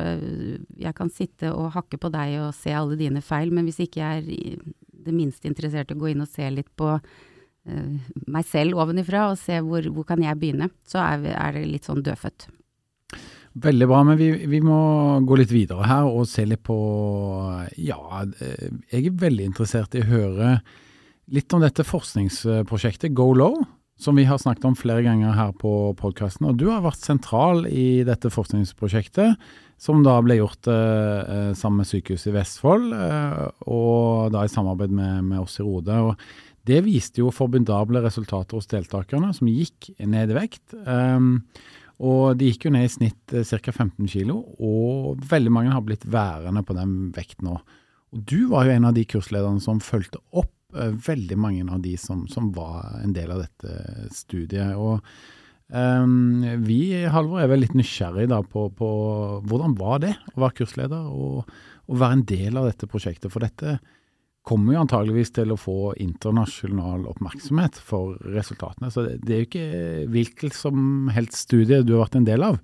[0.79, 4.03] Jeg kan sitte og hakke på deg og se alle dine feil, men hvis ikke
[4.03, 4.61] jeg er
[5.07, 9.29] det minste interessert i å gå inn og se litt på uh, meg selv ovenifra,
[9.31, 12.49] og se hvor, hvor kan jeg begynne, så er, er det litt sånn dødfødt.
[13.57, 14.77] Veldig bra, men vi, vi, må
[15.25, 16.75] gå litt videre her og se litt på
[17.81, 20.49] Ja, eh, jeg er veldig interessert i å høre
[21.27, 23.57] Litt om dette forskningsprosjektet Go Low,
[23.99, 26.47] som vi har snakket om flere ganger her på podkasten.
[26.47, 29.35] Og du har vært sentral i dette forskningsprosjektet,
[29.75, 34.53] som da ble gjort eh, eh sammen med Sykehuset i Vestfold, eh, og da i
[34.53, 35.99] samarbeid med, med oss i Rode.
[35.99, 36.15] Og
[36.69, 40.77] det viste jo formidable resultater hos deltakerne, som gikk ned i vekt.
[40.79, 41.19] Eh,
[42.07, 43.71] og de gikk jo ned i snitt ca.
[43.73, 44.31] 15 kg,
[44.63, 47.59] og veldig mange har blitt værende på den vekten nå.
[48.15, 51.95] Og du var jo en av de kurslederne som fulgte opp veldig mange av de
[51.97, 54.75] som, som, var en del av dette studiet.
[54.75, 54.99] Og
[55.71, 58.89] um, vi Halvor, er vel litt nysgjerrig da på, på,
[59.47, 61.47] hvordan var det å være kursleder og,
[61.87, 63.31] og være en del av dette prosjektet.
[63.31, 63.77] For dette
[64.47, 68.91] kommer jo antageligvis til å få internasjonal oppmerksomhet for resultatene.
[68.93, 69.69] Så det, det er jo ikke
[70.13, 72.59] hvilket som helst studie du har vært en del av.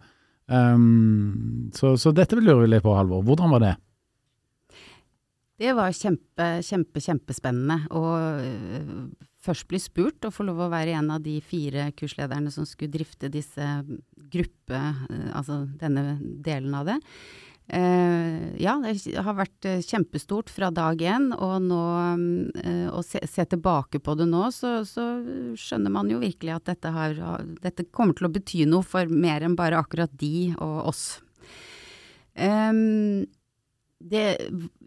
[0.48, 3.24] Um, så, så, dette lurer vi litt på, Halvor.
[3.28, 3.74] Hvordan var det?
[5.64, 8.88] Det var kjempe, kjempe, kjempespennende å øh,
[9.44, 12.92] først bli spurt og få lov å være en av de fire kurslederne som skulle
[12.92, 13.64] drifte disse
[14.34, 17.00] gruppe, øh, altså denne delen av det.
[17.64, 21.84] Uh, ja, det har vært kjempestort fra dag én, og nå
[22.60, 25.06] uh, å se, se, tilbake på det nå, så, så,
[25.56, 27.16] skjønner man jo virkelig at dette, har,
[27.64, 31.06] dette kommer til å bety noe for mer enn bare akkurat de og oss.
[32.36, 33.24] Um,
[34.04, 34.26] det,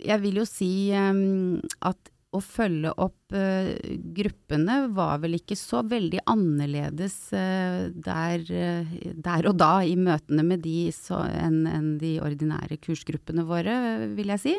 [0.02, 3.70] jeg vil jo si um, at å følge opp uh,
[4.16, 10.44] gruppene var vel ikke så veldig annerledes uh, der, uh, der, og da i møtene
[10.46, 13.76] med de enn en de ordinære kursgruppene våre,
[14.18, 14.54] vil jeg si.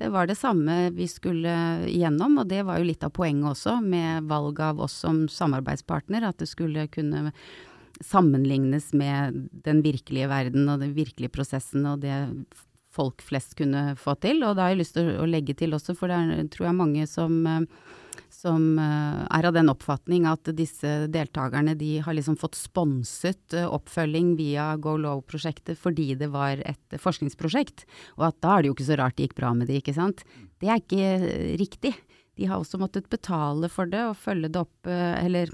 [0.00, 1.54] Det var det samme vi skulle
[1.90, 6.26] igjennom, og det var jo litt av poenget også med valg av oss som samarbeidspartner,
[6.26, 7.30] at det skulle kunne
[8.00, 12.16] sammenlignes med den virkelige verden og den virkelige prosessen og det
[12.90, 14.42] folk flest kunne få til.
[14.44, 16.78] Og da har jeg lyst til å legge til også, for det er, tror jeg
[16.78, 17.94] mange som, eh,
[18.34, 23.68] som eh, er av den oppfatning at disse deltakerne de har liksom fått sponset eh,
[23.68, 27.86] oppfølging via Go Low-prosjektet fordi det var et forskningsprosjekt,
[28.18, 29.96] og at da er det jo ikke så rart det gikk bra med det, ikke
[29.96, 30.24] sant.
[30.60, 31.94] Det er ikke riktig.
[32.38, 35.50] De har også måttet betale for det og følge det opp, eller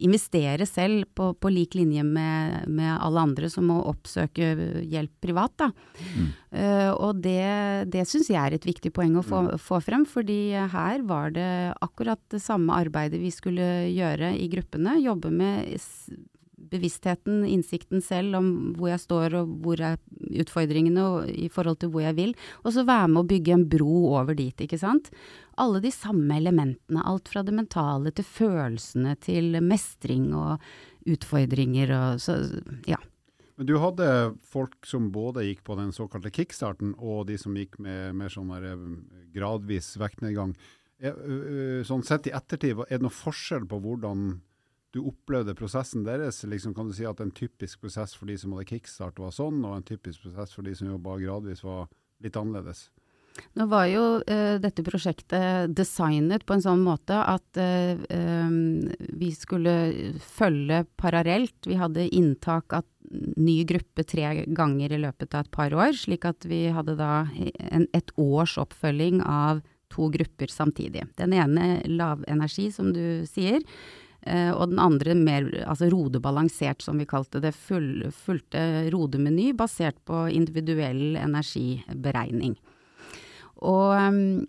[0.00, 4.52] investere selv på, på lik linje med, med, alle andre som må oppsøke
[4.88, 5.54] hjelp privat.
[5.60, 5.70] Da.
[6.16, 6.28] Mm.
[6.50, 7.44] Uh, og det,
[7.92, 9.54] det syns jeg er et viktig poeng å få, mm.
[9.62, 10.40] få, frem, fordi
[10.72, 14.98] her var det akkurat det samme arbeidet vi skulle gjøre i gruppene.
[15.04, 15.76] Jobbe med
[16.70, 19.98] bevisstheten, innsikten selv om hvor jeg står og hvor er
[20.42, 22.34] utfordringene og i forhold til hvor jeg vil.
[22.64, 25.10] Og så være med å bygge en bro over dit, ikke sant.
[25.60, 27.04] Alle de samme elementene.
[27.04, 30.60] Alt fra det mentale til følelsene til mestring og
[31.10, 32.36] utfordringer og så,
[32.88, 33.00] ja.
[33.60, 34.04] Men du hadde
[34.40, 38.52] folk som både gikk på den såkalte kickstarten, og de som gikk med mer sånn
[38.56, 38.86] eh,
[39.36, 40.54] gradvis vektnedgang.
[41.84, 44.34] Sånn sett i ettertid, er det noe forskjell på hvordan
[44.94, 46.42] du opplevde prosessen deres?
[46.44, 49.62] Liksom, kan du si at en typisk prosess for de som hadde kickstart var sånn,
[49.64, 51.86] og en typisk prosess for de som jobba gradvis var
[52.24, 52.88] litt annerledes?
[53.56, 59.30] Nå var jo uh, dette prosjektet designet på en sånn måte at uh, um, vi
[59.36, 59.74] skulle
[60.24, 61.56] følge parallelt.
[61.68, 62.86] Vi hadde inntak av
[63.40, 67.24] ny gruppe tre ganger i løpet av et par år, slik at vi hadde da
[67.70, 71.06] en, et års oppfølging av to grupper samtidig.
[71.18, 73.64] Den ene lavenergi, som du sier.
[74.26, 77.54] Uh, og den andre mer altså rodebalansert, som vi kalte det.
[77.56, 82.58] Full, fulgte rodemeny basert på individuell energiberegning.
[83.60, 84.46] Og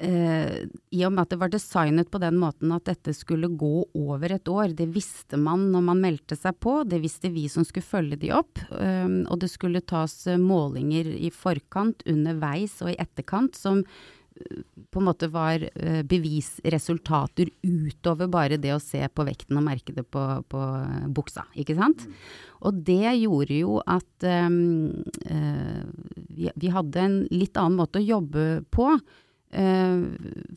[0.00, 0.52] eh,
[0.90, 4.36] i og med at det var designet på den måten at dette skulle gå over
[4.36, 7.86] et år, det visste man når man meldte seg på, det visste vi som skulle
[7.86, 8.62] følge de opp.
[8.78, 14.19] Eh, og det skulle tas målinger i forkant, underveis og i etterkant som eh,
[14.90, 19.94] på en måte var eh, bevisresultater utover bare det å se på vekten og merke
[19.94, 20.60] det på, på
[21.14, 22.06] buksa, ikke sant.
[22.66, 24.90] Og det gjorde jo at um,
[25.30, 25.80] uh,
[26.28, 28.90] vi, vi, hadde en litt annen måte å jobbe på.
[29.50, 30.04] Uh,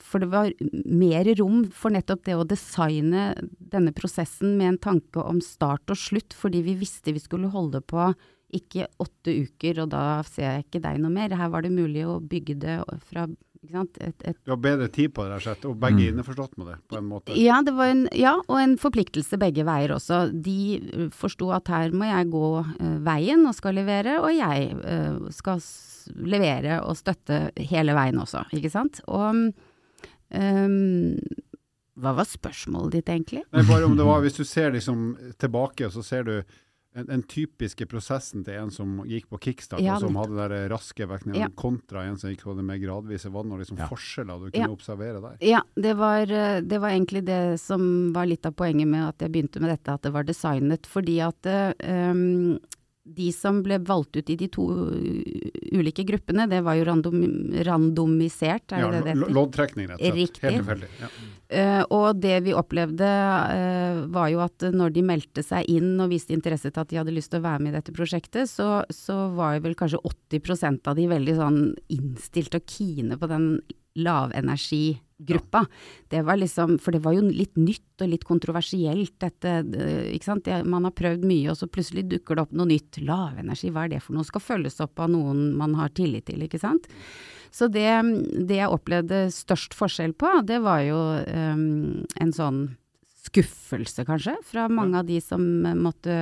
[0.04, 0.52] for det var
[0.84, 6.02] mer rom for nettopp det å designe denne prosessen med en tanke om start og
[6.02, 8.12] slutt, fordi vi visste vi skulle holde på
[8.54, 11.34] ikke åtte uker, og da ser jeg ikke deg noe mer.
[11.38, 12.78] Her var det mulig å bygge det
[13.10, 13.26] fra
[13.71, 16.19] et, et du har bedre tid på det, rett og begge mm.
[16.19, 17.38] innforstått med det, på en måte?
[17.39, 20.26] Ja, en, ja, og en forpliktelse begge veier også.
[20.34, 24.73] De uh, forsto at her må jeg gå uh, veien og skal levere, og jeg
[24.84, 25.63] uh, skal
[26.19, 28.99] levere og støtte hele veien også, ikke sant.
[29.08, 31.17] Og um,
[31.93, 33.43] hva var spørsmålet ditt, egentlig?
[33.54, 36.36] Nei, bare om det var, Hvis du ser liksom tilbake, så ser du
[36.93, 40.67] den, den typiske prosessen til en som gikk på kickstart, ja, og som hadde den
[40.71, 41.49] raske vektene, ja.
[41.58, 43.88] kontra en som gikk på det mer gradvise, var det noen liksom ja.
[43.89, 45.39] forskjeller du kunne observere der?
[45.45, 49.25] Ja, det var, eh, det var, egentlig det som var litt av poenget med at
[49.25, 50.89] jeg begynte med dette, at det var designet.
[50.89, 52.60] Fordi at um,
[53.04, 54.63] de som ble valgt ut i de to
[55.76, 57.24] ulike gruppene, det var jo random,
[57.68, 59.34] randomisert, er det ja, det heter?
[59.36, 60.18] Loddtrekning, rett og slett.
[60.20, 60.44] Riktig.
[60.48, 60.92] Helt tilfeldig.
[61.02, 61.10] Ja.
[61.54, 66.13] Uh, og det vi opplevde uh, var jo at når de meldte seg inn og
[66.13, 68.70] viste interesse til at de hadde lyst til å være med i dette prosjektet, så,
[68.89, 70.02] så var jo vel kanskje
[70.39, 71.62] 80% av de veldig sånn
[71.94, 73.50] innstilt og kine på den
[73.95, 75.65] lavenergigruppa.
[76.10, 79.60] Det var liksom, for det var jo litt nytt og litt kontroversielt, dette.
[80.13, 80.49] ikke sant?
[80.65, 83.01] Man har prøvd mye, og så plutselig dukker det opp noe nytt.
[83.06, 84.27] Lavenergi, hva er det for noe?
[84.27, 86.89] Skal følges opp av noen man har tillit til, ikke sant.
[87.53, 87.86] Så det,
[88.49, 92.63] det jeg opplevde størst forskjell på, det var jo um, en sånn
[93.23, 95.43] skuffelse, kanskje, fra mange av de som
[95.79, 96.15] måtte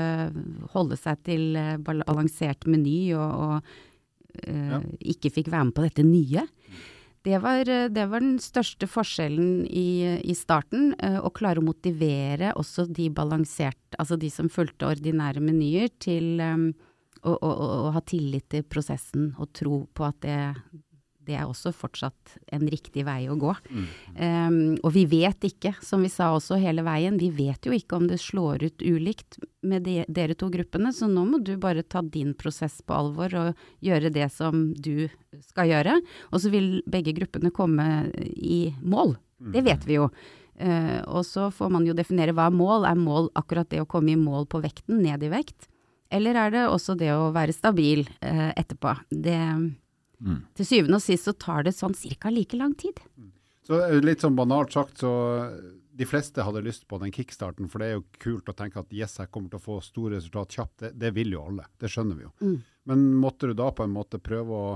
[0.75, 4.81] holde seg til eh, balansert meny og, og uh, ja.
[5.15, 6.43] ikke fikk være med på dette nye.
[7.23, 10.95] Det var, eh, det var, den største forskjellen i, i starten.
[10.97, 16.41] Eh, å klare å motivere også de balanserte, altså de som fulgte ordinære menyer, til
[16.41, 16.71] um,
[17.21, 20.39] å, å, å, ha tillit til prosessen og tro på at det,
[21.27, 23.53] det er også fortsatt en riktig vei å gå.
[23.69, 23.85] Mm.
[24.17, 27.99] Um, og vi vet ikke, som vi sa også hele veien, vi vet jo ikke
[27.99, 31.85] om det slår ut ulikt med de, dere to gruppene, så nå må du bare
[31.85, 35.07] ta din prosess på alvor og gjøre det som du
[35.51, 35.99] skal gjøre.
[36.31, 37.87] Og så vil begge gruppene komme
[38.33, 39.15] i mål.
[39.41, 39.51] Mm.
[39.55, 40.09] Det vet vi jo.
[40.61, 42.87] Uh, og så får man jo definere hva er mål.
[42.89, 45.69] Er mål akkurat det å komme i mål på vekten, ned i vekt?
[46.11, 48.97] Eller er det også det å være stabil uh, etterpå?
[49.09, 49.39] Det
[50.21, 50.41] Mm.
[50.57, 52.29] Til syvende og sist så tar det sånn ca.
[52.29, 52.99] like lang tid.
[53.65, 55.11] Så Litt sånn banalt sagt, så
[55.91, 58.93] de fleste hadde lyst på den kickstarten, for det er jo kult å tenke at
[58.95, 60.77] yes, jeg kommer til å få store resultat kjapt.
[60.79, 62.31] Det, det vil jo alle, det skjønner vi jo.
[62.41, 62.55] Mm.
[62.89, 64.69] Men måtte du da på en måte prøve å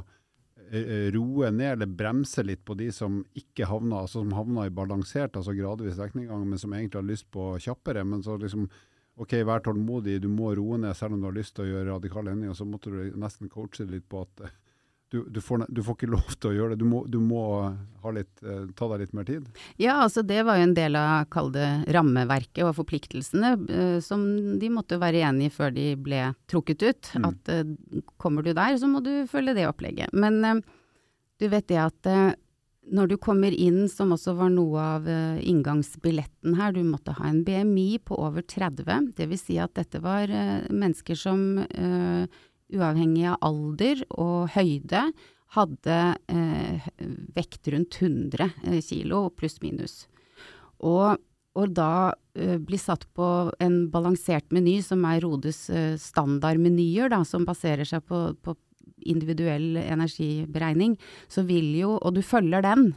[0.70, 4.76] eh, roe ned eller bremse litt på de som ikke havna, altså som havna i
[4.76, 8.04] balansert, altså gradvis vektinngang, men som egentlig har lyst på kjappere.
[8.06, 8.68] Men så liksom
[9.16, 11.94] OK, vær tålmodig, du må roe ned selv om du har lyst til å gjøre
[11.94, 12.58] radikale endringer.
[12.60, 14.50] Så måtte du nesten coache litt på at
[15.12, 16.82] du, du, får, du, får, ikke lov til å gjøre det.
[16.82, 17.44] Du må, du må
[18.16, 19.50] litt, eh, ta deg litt mer tid.
[19.82, 24.26] Ja, altså det var jo en del av, kall det, rammeverket og forpliktelsene eh, som
[24.62, 27.12] de måtte være enig i før de ble trukket ut.
[27.16, 27.28] Mm.
[27.32, 27.76] At eh,
[28.22, 30.16] kommer du der, så må du følge det opplegget.
[30.16, 30.66] Men eh,
[31.42, 32.34] du vet det at eh,
[32.86, 37.30] når du kommer inn, som også var noe av eh, inngangsbilletten her, du måtte ha
[37.30, 39.14] en BMI på over 30.
[39.18, 40.30] Det vil si at dette var
[40.70, 41.48] mennesker som
[42.74, 45.08] uavhengig av alder og høyde,
[45.56, 46.00] hadde
[46.32, 46.90] eh,
[47.36, 50.06] vekt rundt 100 eh, kilo pluss-minus.
[50.84, 51.22] Og,
[51.56, 53.30] og, da eh, bli satt på
[53.64, 58.58] en balansert meny, som er Rodes eh, standardmenyer, da, som baserer seg på, på,
[59.06, 60.96] individuell energiberegning,
[61.30, 62.94] så vil jo, og du følger den,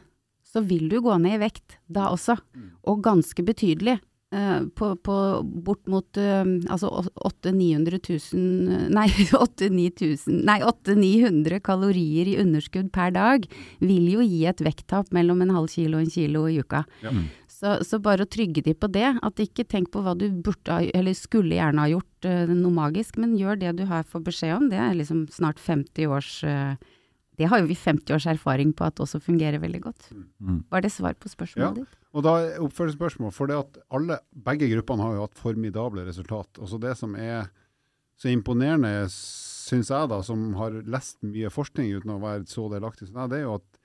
[0.47, 2.69] så vil du gå ned i vekt da også, mm.
[2.89, 3.99] og ganske betydelig.
[4.35, 12.37] Eh, på, på bort mot eh, altså 800 000 Nei, 800 Nei, 800-900 kalorier i
[12.41, 13.49] underskudd per dag
[13.79, 16.85] vil jo gi et vekttap mellom en halv kilo og en kilo i uka.
[17.03, 17.13] Ja.
[17.15, 17.27] Mm.
[17.59, 19.09] Så, så bare å trygge de på det.
[19.25, 23.17] At ikke tenk på hva du burde eller skulle gjerne ha gjort eh, noe magisk,
[23.19, 24.69] men gjør det du har fått beskjed om.
[24.71, 26.77] Det er liksom snart 50 års eh,
[27.39, 30.09] Det har jo vi 50 års erfaring på at også fungerer veldig godt.
[30.11, 30.59] Mm.
[30.69, 31.95] Var det svar på spørsmålet ditt?
[32.11, 36.59] Og da er spørsmålet, for det at alle, begge gruppene har jo hatt formidable resultat.
[36.59, 37.47] Også det som er
[38.19, 43.07] så imponerende, syns jeg da, som har lest mye forskning uten å være så delaktig
[43.07, 43.79] som deg, det er jo at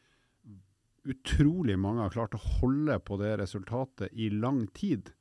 [1.14, 5.12] utrolig mange har klart å holde på det resultatet i lang tid.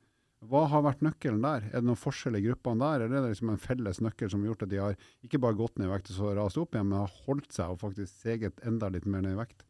[0.50, 1.68] Hva har vært nøkkelen der?
[1.70, 4.42] Er det noen forskjell i gruppene der, eller er det liksom en felles nøkkel som
[4.42, 6.74] har gjort at de har ikke bare gått ned i vekt og så rast opp
[6.76, 9.64] igjen, men har holdt seg og faktisk seget enda litt mer ned i vekt?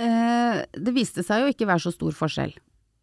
[0.00, 2.56] Eh, det viste seg jo ikke være så stor forskjell.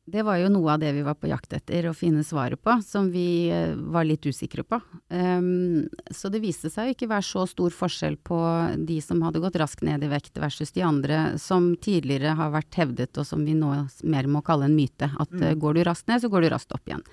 [0.06, 2.74] Det var jo noe av det vi var på jakt etter å finne svaret på,
[2.82, 4.80] som vi eh, var litt usikre på.
[5.14, 8.40] Um, så det viste seg jo ikke være så stor forskjell på
[8.82, 12.80] de som hadde gått raskt ned i vekt versus de andre som tidligere har vært
[12.82, 13.76] hevdet, og som vi nå
[14.10, 15.12] mer må kalle en myte.
[15.22, 17.06] At eh, går du raskt ned, så går du raskt opp igjen.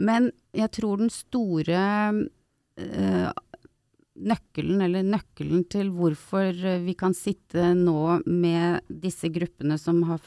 [0.00, 1.84] Men jeg tror den store
[2.80, 3.28] eh,
[4.18, 10.22] nøkkelen, eller nøkkelen til hvorfor eh, vi kan sitte nå med disse gruppene som har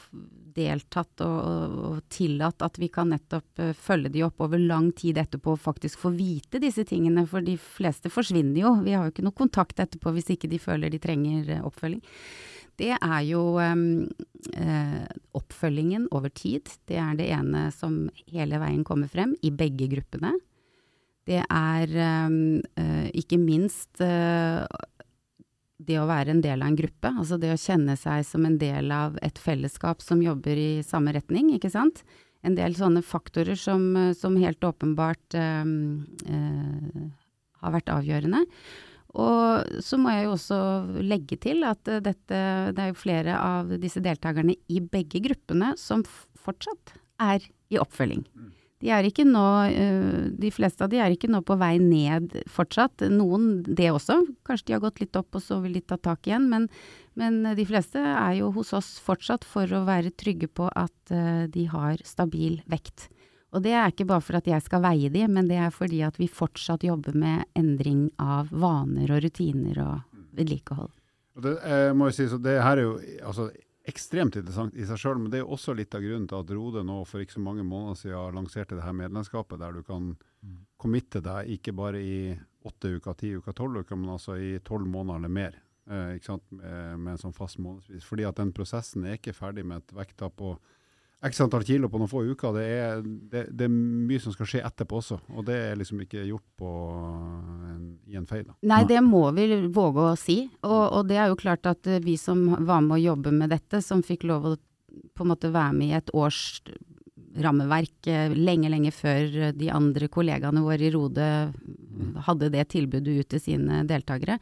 [0.56, 5.20] deltatt og, og, tillatt at vi kan nettopp eh, følge de opp over lang tid
[5.22, 8.76] etterpå og faktisk få vite disse tingene, for de fleste forsvinner jo.
[8.86, 12.04] Vi har jo ikke noe kontakt etterpå hvis ikke de føler de trenger eh, oppfølging.
[12.82, 13.84] Det er jo em,
[14.58, 15.04] eh,
[15.38, 16.72] oppfølgingen over tid.
[16.90, 20.34] Det er det ene som hele veien kommer frem i begge gruppene.
[21.32, 24.66] Det er eh, ikke minst eh,
[25.82, 28.60] det å være en del av en gruppe, altså det å kjenne seg som en
[28.62, 32.04] del av et fellesskap som jobber i samme retning, ikke sant.
[32.46, 35.74] En del sånne faktorer som, som helt åpenbart em,
[36.26, 37.04] eh,
[37.62, 38.46] har vært avgjørende.
[39.22, 40.60] Og så må jeg jo også
[41.04, 42.40] legge til at dette,
[42.72, 46.06] det er jo flere av disse deltakerne i begge gruppene som
[46.40, 48.24] fortsatt er i oppfølging.
[48.82, 52.34] De er ikke nå, eh, de fleste av de er ikke nå på vei ned
[52.50, 53.06] fortsatt.
[53.14, 54.20] Noen det også.
[54.48, 56.50] Kanskje de har gått litt opp og så vil de ta tak igjen.
[56.50, 56.68] Men,
[57.14, 61.46] men de fleste er jo hos oss fortsatt for å være trygge på at eh,
[61.54, 63.10] de har stabil vekt.
[63.52, 66.00] Og det er ikke bare for at jeg skal veie de, men det er fordi
[66.08, 70.94] at vi fortsatt jobber med endring av vaner og rutiner og vedlikehold.
[71.36, 72.96] Og det, jeg må jo si, så det her er jo
[73.28, 73.50] altså,
[73.90, 76.54] ekstremt interessant i seg sjøl, men det er jo også litt av grunnen til at
[76.54, 80.14] Rode nå for ikke så mange måneder siden lanserte det her medlemskapet, der du kan
[80.82, 82.16] committe deg ikke bare i
[82.68, 85.58] åtte uker, ti uker, tolv uker, men altså i tolv måneder eller mer.
[85.90, 86.14] Eh?
[86.18, 88.06] Med, med en sånn fast månedsvis.
[88.06, 90.54] Fordi at den prosessen er ikke ferdig med et vekttap på
[91.22, 92.56] x antall kilo på noen få uker.
[92.58, 96.02] Det er, det, det er mye som skal skje etterpå også, og det er liksom
[96.06, 96.72] ikke gjort på
[97.70, 98.48] en, i en feil.
[98.48, 98.58] Da.
[98.74, 100.40] Nei, det må vi våge å si.
[100.66, 103.84] Og, og det er jo klart at vi som var med å jobbe med dette,
[103.86, 104.58] som fikk lov å
[105.16, 106.60] på en måte være med i et års
[107.40, 111.28] rammeverk eh, lenge, lenge før de andre kollegaene våre i Rode
[112.26, 114.38] hadde det tilbudet ut til sine deltakere.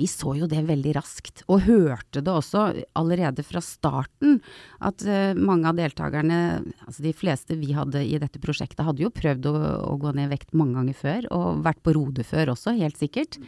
[0.00, 2.64] Vi så jo det veldig raskt, og hørte det også
[2.98, 4.40] allerede fra starten,
[4.84, 6.40] at eh, mange av deltakerne,
[6.86, 9.54] altså de fleste vi hadde i dette prosjektet, hadde jo prøvd å,
[9.92, 13.38] å gå ned vekt mange ganger før, og vært på Rode før også, helt sikkert.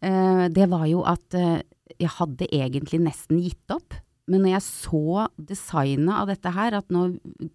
[0.00, 1.38] Eh, det var jo at
[2.00, 3.94] jeg hadde egentlig nesten gitt opp.
[4.30, 7.04] Men når jeg så designet av dette her, at nå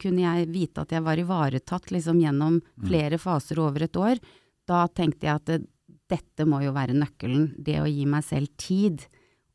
[0.01, 4.21] kunne jeg vite at jeg var ivaretatt liksom gjennom flere faser over et år,
[4.69, 5.63] da tenkte jeg at det,
[6.09, 7.55] dette må jo være nøkkelen.
[7.57, 9.07] Det å gi meg selv tid.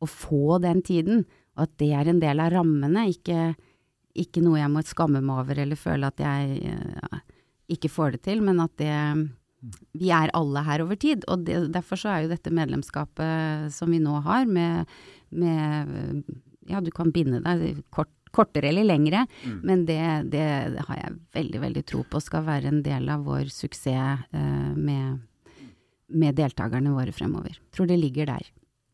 [0.02, 1.22] Å få den tiden.
[1.54, 3.54] Og at det er en del av rammene, ikke,
[4.18, 7.22] ikke noe jeg må skamme meg over eller føle at jeg ja,
[7.74, 8.94] ikke får det til, men at det
[9.96, 13.92] vi er alle her over tid, og det, derfor så er jo dette medlemskapet som
[13.94, 14.90] vi nå har, med,
[15.32, 16.26] med
[16.70, 19.26] Ja, du kan binde deg kort, kortere eller lengre,
[19.62, 20.00] men det,
[20.32, 20.44] det
[20.88, 25.20] har jeg veldig, veldig tro på skal være en del av vår suksess eh, med,
[26.08, 27.60] med deltakerne våre fremover.
[27.74, 28.48] Tror det ligger der.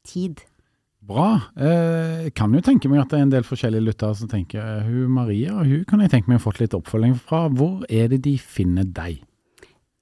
[0.05, 0.43] Tid.
[1.01, 1.41] Bra.
[1.57, 4.61] Eh, Jeg kan jo tenke meg at det er en del forskjellige lyttere som tenker
[4.61, 7.47] eh, hun Maria, hun kan jeg tenke meg å fått litt oppfølging fra.
[7.49, 9.23] Hvor er det de finner deg?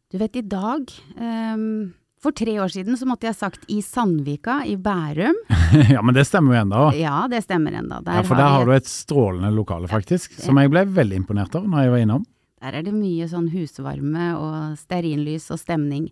[0.09, 0.89] Du vet, i dag
[1.21, 5.37] ehm, For tre år siden så måtte jeg sagt i Sandvika i Bærum.
[5.95, 6.81] ja, men det stemmer jo enda.
[6.99, 8.01] Ja, det stemmer ennå.
[8.07, 11.69] Ja, for der har du et strålende lokale, faktisk, som jeg ble veldig imponert av
[11.71, 12.27] når jeg var innom.
[12.59, 16.09] Der er det mye sånn husvarme og stearinlys og stemning.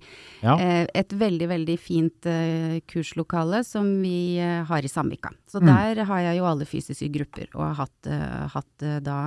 [0.47, 0.55] Ja.
[0.63, 5.33] Eh, et veldig, veldig fint eh, kurslokale som vi eh, har i Sandvika.
[5.51, 5.73] Så Mm.
[5.73, 8.13] der har jeg jo alle fysiske grupper, og har hatt,
[8.55, 9.19] hatt da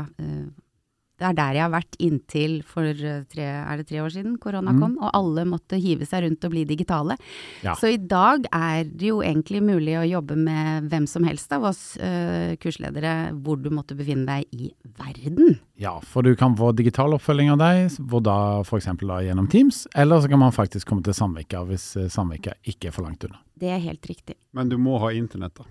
[1.19, 4.37] Det er der jeg har vært inntil for eh, tre, er det tre år siden
[4.39, 4.79] korona Mm.
[4.79, 7.17] kom, og alle måtte hive seg rundt og bli digitale.
[7.65, 7.73] Ja.
[7.75, 11.63] Så i dag er det jo egentlig mulig å jobbe med hvem som helst av
[11.67, 15.57] oss uh, kursledere, hvor du måtte befinne deg i verden.
[15.79, 18.87] Ja, for du kan få digital oppfølging av deg, hvor da f.eks.
[19.25, 22.95] gjennom Teams, eller så kan man faktisk komme til Sandvika hvis eh, Sandvika ikke er
[22.95, 23.39] for langt unna.
[23.59, 24.35] Det er helt riktig.
[24.55, 25.65] Men du må ha internett, da.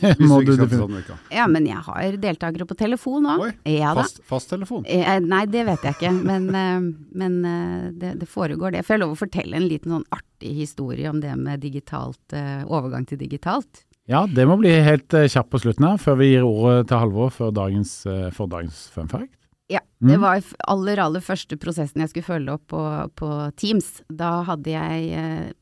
[0.00, 0.52] Det må du.
[0.56, 1.16] Sandvika.
[1.34, 3.44] Ja, men jeg har deltakere på telefon òg.
[3.68, 4.84] Ja fast, Fast, fasttelefon.
[4.86, 6.88] Eh, Nei, det vet jeg ikke, men, eh,
[7.22, 8.84] men eh, det, det foregår det.
[8.86, 12.62] Får jeg lov å fortelle en liten sånn artig historie om det med digitalt, eh,
[12.66, 13.84] overgang til digitalt?
[14.10, 16.98] Ja, det må bli helt eh, kjapt på slutten her, før vi gir ordet til
[17.04, 19.30] Halvor for dagens, eh, for dagens fun fact.
[19.70, 20.08] Ja, Mm.
[20.10, 22.80] det var aller, aller første prosessen jeg skulle følge opp på,
[23.14, 24.00] på Teams.
[24.10, 25.52] Da hadde jeg eh,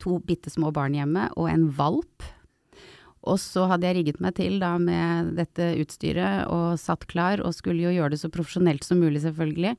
[0.00, 2.24] to bitte små barn hjemme og en valp.
[3.28, 7.52] Og så hadde jeg rigget meg til da med dette utstyret og satt klar, og
[7.56, 9.74] skulle jo gjøre det så profesjonelt som mulig, selvfølgelig.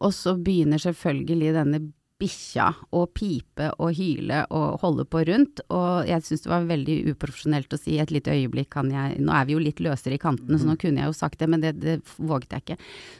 [0.00, 1.82] Og så begynner selvfølgelig denne
[2.16, 6.96] bikkja og pipe og hyle og holde på rundt, og jeg syns det var veldig
[7.12, 10.20] uprofesjonelt å si et lite øyeblikk kan jeg Nå er vi jo litt løsere i
[10.20, 12.76] kantene, så nå kunne jeg jo sagt det, men det, det våget jeg ikke.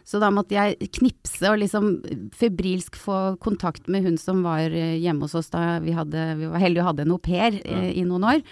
[0.08, 1.90] Så da måtte jeg knipse og liksom
[2.36, 6.50] febrilsk få kontakt med hun som var eh, hjemme hos oss da vi, hadde, vi
[6.52, 7.82] var heldige og hadde en au pair ja.
[7.92, 8.42] i noen år.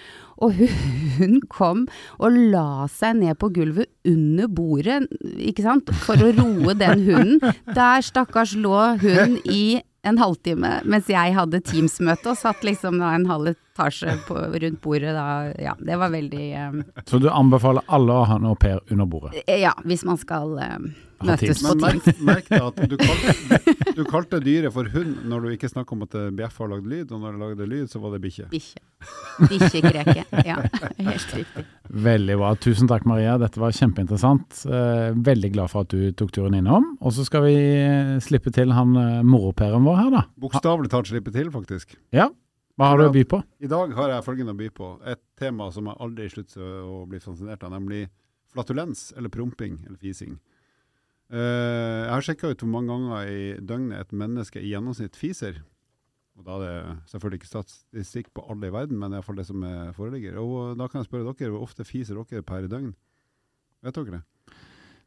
[0.45, 0.77] Og hun,
[1.19, 1.87] hun kom
[2.19, 5.01] og la seg ned på gulvet under bordet,
[5.41, 7.59] ikke sant, for å roe den hunden.
[7.77, 13.15] Der stakkars lå hun i en halvtime mens jeg hadde Teams-møte og satt liksom da
[13.17, 15.27] en halv etasje på, rundt bordet da.
[15.61, 19.09] Ja, det var veldig um, Så du anbefaler alle å ha en au pair under
[19.09, 19.41] bordet?
[19.49, 20.79] Ja, hvis man skal eh,
[21.23, 21.63] Møtes Teams.
[21.63, 25.55] på Men merk, merk deg at du kalte, du kalte dyret for hund når du
[25.55, 28.03] ikke snakka om at det bjeffa og lagde lyd, og når det lagde lyd, så
[28.03, 28.49] var det bikkje.
[28.53, 28.83] Bikkje.
[29.51, 30.25] Bikkjekreke.
[30.49, 30.59] Ja,
[30.99, 31.65] helt riktig.
[32.05, 32.53] Veldig bra.
[32.65, 33.37] Tusen takk, Maria.
[33.41, 34.63] Dette var kjempeinteressant.
[34.67, 36.95] Eh, veldig glad for at du tok turen innom.
[37.05, 37.57] Og så skal vi
[38.25, 40.25] slippe til han eh, moroperen vår her, da.
[40.41, 41.95] Bokstavelig talt slippe til, faktisk.
[42.17, 42.31] Ja.
[42.75, 43.39] Hva har du å by på?
[43.63, 44.89] I dag har jeg følgende å by på.
[45.07, 48.09] Et tema som jeg aldri slutter å bli fascinert av, nemlig
[48.55, 50.35] flatulens, eller promping, eller fising.
[51.33, 55.63] Eh, jeg har sjekka ut hvor mange ganger i døgnet et menneske i gjennomsnitt fiser.
[56.37, 59.63] Og Da er det selvfølgelig ikke statistikk på alle i verden, men iallfall det som
[59.65, 60.37] er foreligger.
[60.43, 62.95] Og Da kan jeg spørre dere, hvor ofte fiser dere per døgn?
[63.83, 64.23] Vet dere det?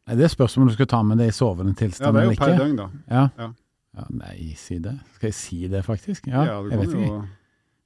[0.07, 2.29] Nei, Det spørs om du skal ta med det i sovende Ja, tilstand det er
[2.31, 2.59] jo per ikke.
[2.63, 2.89] døgn, da.
[3.09, 3.29] Ja.
[3.37, 3.51] Ja.
[3.97, 4.93] Ja, nei, si det.
[5.15, 6.27] Skal jeg si det, faktisk?
[6.27, 7.27] Ja, du jeg vet ikke.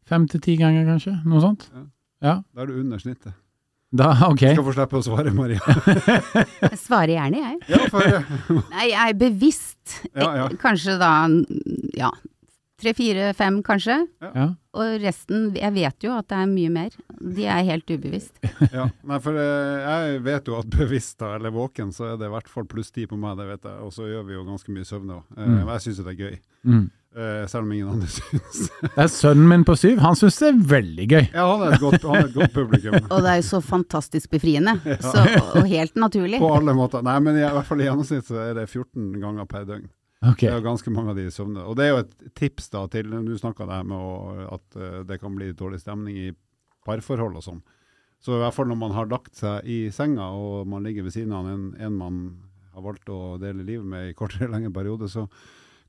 [0.06, 1.14] Fem til ti ganger, kanskje?
[1.26, 1.70] Noe sånt?
[1.74, 1.84] Ja.
[2.22, 2.42] Ja.
[2.54, 3.34] Da er du under snittet.
[3.92, 4.40] Da, ok.
[4.54, 5.60] Skal få slippe å svare, Maria.
[6.62, 7.58] Jeg svarer gjerne, jeg.
[7.74, 9.98] Ja, for, Nei, jeg er bevisst.
[10.14, 10.46] Ja, ja.
[10.48, 11.10] Eh, Kanskje da
[11.98, 12.12] ja,
[12.82, 13.98] tre, fire, fem kanskje.
[14.24, 14.46] Ja.
[14.80, 16.96] Og resten, jeg vet jo at det er mye mer.
[17.20, 18.40] De er helt ubevisst.
[18.72, 22.30] Ja, nei, for eh, jeg vet jo at bevisst da, eller våken, så er det
[22.30, 23.78] i hvert fall pluss ti på meg, det vet jeg.
[23.84, 25.28] Og så gjør vi jo ganske mye søvn òg.
[25.36, 25.52] Mm.
[25.60, 26.42] Men jeg syns jo det er gøy.
[26.72, 26.88] Mm.
[27.12, 28.60] Eh, selv om ingen andre syns.
[28.82, 29.98] Det er sønnen min på syv.
[30.00, 31.26] Han syns det er veldig gøy.
[31.34, 32.96] ja, han er et godt, han er et godt publikum.
[33.12, 34.78] Og det er jo så fantastisk befriende.
[35.04, 35.24] Så,
[35.60, 36.40] og helt naturlig.
[36.40, 37.04] På alle måter.
[37.04, 39.90] Nei, men i, i hvert fall i gjennomsnitt så er det 14 ganger per døgn.
[40.22, 40.46] Okay.
[40.46, 41.66] Det er jo ganske mange av de i søvne.
[41.68, 44.12] Og det er jo et tips da til Du snakka der med å,
[44.54, 46.28] at uh, det kan bli dårlig stemning i
[46.86, 47.64] parforhold og sånn.
[48.22, 51.16] Så i hvert fall når man har lagt seg i senga og man ligger ved
[51.16, 52.22] siden av en, en man
[52.76, 55.26] har valgt å dele livet med i kortere eller lengre periode, så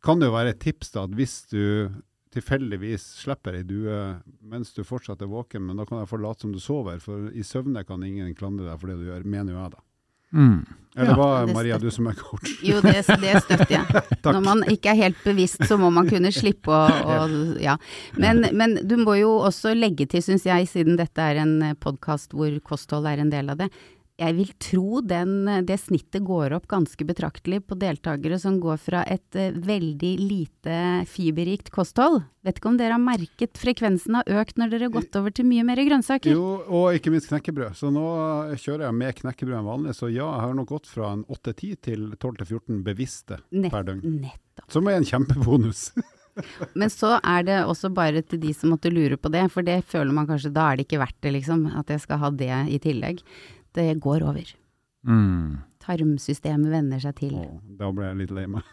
[0.02, 1.62] kan det jo være et tips da at hvis du
[2.32, 3.96] tilfeldigvis slipper ei due
[4.48, 7.28] mens du fortsatt er våken, men da kan jeg få late som du sover, for
[7.36, 9.82] i søvne kan ingen klandre deg for det du gjør, mener jo jeg da.
[10.32, 10.60] Mm.
[10.96, 12.54] Eller hva, ja, Maria, du som er coach?
[12.64, 14.02] Jo, det, det støtter jeg.
[14.24, 14.30] Takk.
[14.32, 16.82] Når man ikke er helt bevisst, så må man kunne slippe å,
[17.12, 17.18] å
[17.60, 17.78] Ja.
[18.20, 22.36] Men, men du må jo også legge til, syns jeg, siden dette er en podkast
[22.36, 23.70] hvor kosthold er en del av det.
[24.22, 25.32] Jeg vil tro den,
[25.66, 30.76] det snittet går opp ganske betraktelig på deltakere som går fra et eh, veldig lite
[31.10, 32.20] fiberrikt kosthold.
[32.46, 35.48] Vet ikke om dere har merket frekvensen har økt når dere har gått over til
[35.50, 36.30] mye mer grønnsaker?
[36.36, 37.74] Jo, og ikke minst knekkebrød.
[37.78, 38.06] Så nå
[38.62, 39.94] kjører jeg med knekkebrød enn vanlig.
[39.98, 44.04] Så ja, jeg har nok gått fra en 8-10 til 12-14 bevisste Nett, per døgn.
[44.28, 44.68] nettopp.
[44.70, 45.88] Som er en kjempebonus.
[46.78, 49.82] Men så er det også bare til de som måtte lure på det, for det
[49.88, 52.52] føler man kanskje, da er det ikke verdt det, liksom, at jeg skal ha det
[52.72, 53.20] i tillegg.
[53.74, 54.52] Det går over.
[55.08, 55.62] Mm.
[55.82, 57.34] Tarmsystemet venner seg til.
[57.40, 58.68] Oh, da ble jeg litt lei meg.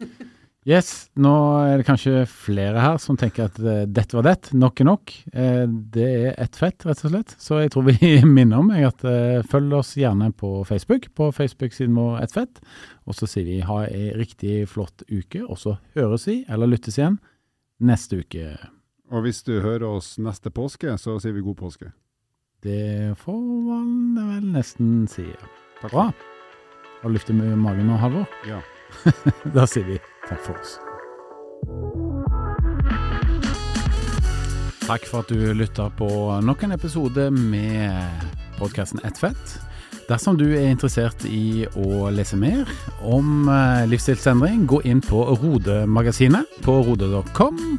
[0.68, 1.30] Yes, nå
[1.64, 5.12] er det kanskje flere her som tenker at eh, dette var det, nok er nok.
[5.32, 7.32] Eh, det er ett fett, rett og slett.
[7.40, 11.30] Så jeg tror vi minner om jeg, at eh, følg oss gjerne på Facebook, på
[11.32, 12.60] Facebook-siden vår Ett fett.
[13.08, 17.00] Og så sier vi ha ei riktig flott uke, og så høres vi, eller lyttes
[17.00, 17.16] igjen,
[17.80, 18.52] neste uke.
[19.10, 21.88] Og hvis du hører oss neste påske, så sier vi god påske.
[22.62, 25.24] Det får man vel nesten si.
[25.80, 25.92] Takk.
[25.92, 26.02] Bra.
[27.02, 28.26] Har du luft i magen nå, Halvor?
[28.48, 28.60] Ja.
[29.54, 29.96] Da sier vi
[30.28, 30.74] takk for oss.
[34.84, 36.10] Takk for at du lytta på
[36.44, 39.56] nok en episode med podkasten Ett fett.
[40.10, 42.68] Dersom du er interessert i å lese mer
[43.00, 47.78] om eh, livsstilsendring, gå inn på Rode-magasinet på rode.com.